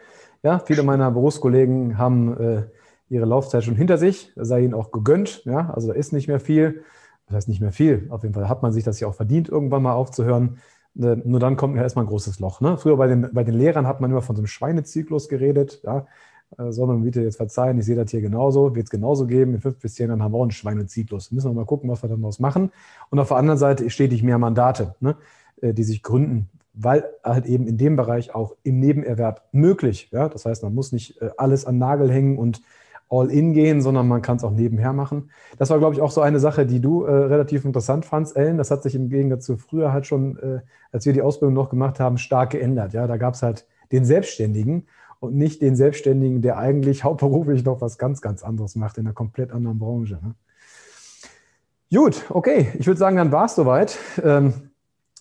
[0.44, 2.62] Ja, viele meiner Berufskollegen haben äh,
[3.08, 5.44] ihre Laufzeit schon hinter sich, das sei ihnen auch gegönnt.
[5.44, 6.84] Ja, also da ist nicht mehr viel.
[7.26, 8.06] Das heißt nicht mehr viel.
[8.10, 10.58] Auf jeden Fall hat man sich das ja auch verdient, irgendwann mal aufzuhören.
[10.96, 12.60] Äh, nur dann kommt ja erstmal ein großes Loch.
[12.60, 12.76] Ne?
[12.76, 15.80] Früher bei den, bei den Lehrern hat man immer von so einem Schweinezyklus geredet.
[15.82, 16.06] Ja?
[16.58, 19.54] Äh, sondern bitte jetzt verzeihen, ich sehe das hier genauso, wird es genauso geben.
[19.54, 21.32] In fünf bis zehn Jahren haben wir auch einen Schweinezyklus.
[21.32, 22.70] Müssen wir mal gucken, was wir dann daraus machen.
[23.10, 25.16] Und auf der anderen Seite stetig mehr Mandate, ne,
[25.60, 30.08] äh, die sich gründen, weil halt eben in dem Bereich auch im Nebenerwerb möglich.
[30.12, 30.28] Ja?
[30.28, 32.62] Das heißt, man muss nicht äh, alles an Nagel hängen und
[33.08, 35.30] all in gehen, sondern man kann es auch nebenher machen.
[35.58, 38.58] Das war, glaube ich, auch so eine Sache, die du äh, relativ interessant fandst, Ellen.
[38.58, 41.68] Das hat sich im Gegensatz zu früher halt schon, äh, als wir die Ausbildung noch
[41.68, 42.92] gemacht haben, stark geändert.
[42.92, 44.86] Ja, da gab es halt den Selbstständigen
[45.24, 49.14] und nicht den Selbstständigen, der eigentlich hauptberuflich noch was ganz, ganz anderes macht in einer
[49.14, 50.18] komplett anderen Branche.
[50.22, 50.34] Ne?
[51.92, 53.98] Gut, okay, ich würde sagen, dann war es soweit.
[54.22, 54.70] Ähm,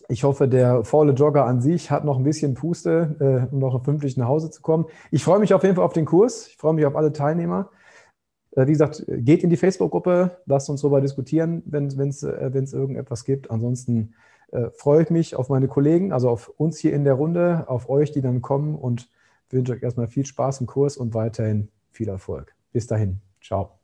[0.08, 3.80] ich hoffe, der faule Jogger an sich hat noch ein bisschen Puste, äh, um noch
[3.82, 4.86] pünktlich nach Hause zu kommen.
[5.10, 6.48] Ich freue mich auf jeden Fall auf den Kurs.
[6.48, 7.70] Ich freue mich auf alle Teilnehmer.
[8.52, 13.24] Äh, wie gesagt, geht in die Facebook-Gruppe, lasst uns darüber diskutieren, wenn es äh, irgendetwas
[13.24, 13.50] gibt.
[13.50, 14.14] Ansonsten
[14.76, 18.12] freue ich mich auf meine Kollegen, also auf uns hier in der Runde, auf euch,
[18.12, 19.08] die dann kommen und
[19.54, 22.54] wünsche euch erstmal viel Spaß im Kurs und weiterhin viel Erfolg.
[22.72, 23.20] Bis dahin.
[23.40, 23.78] Ciao.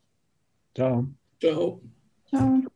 [0.74, 1.06] Ciao.
[1.40, 1.80] Ciao.
[2.28, 2.70] Ciao.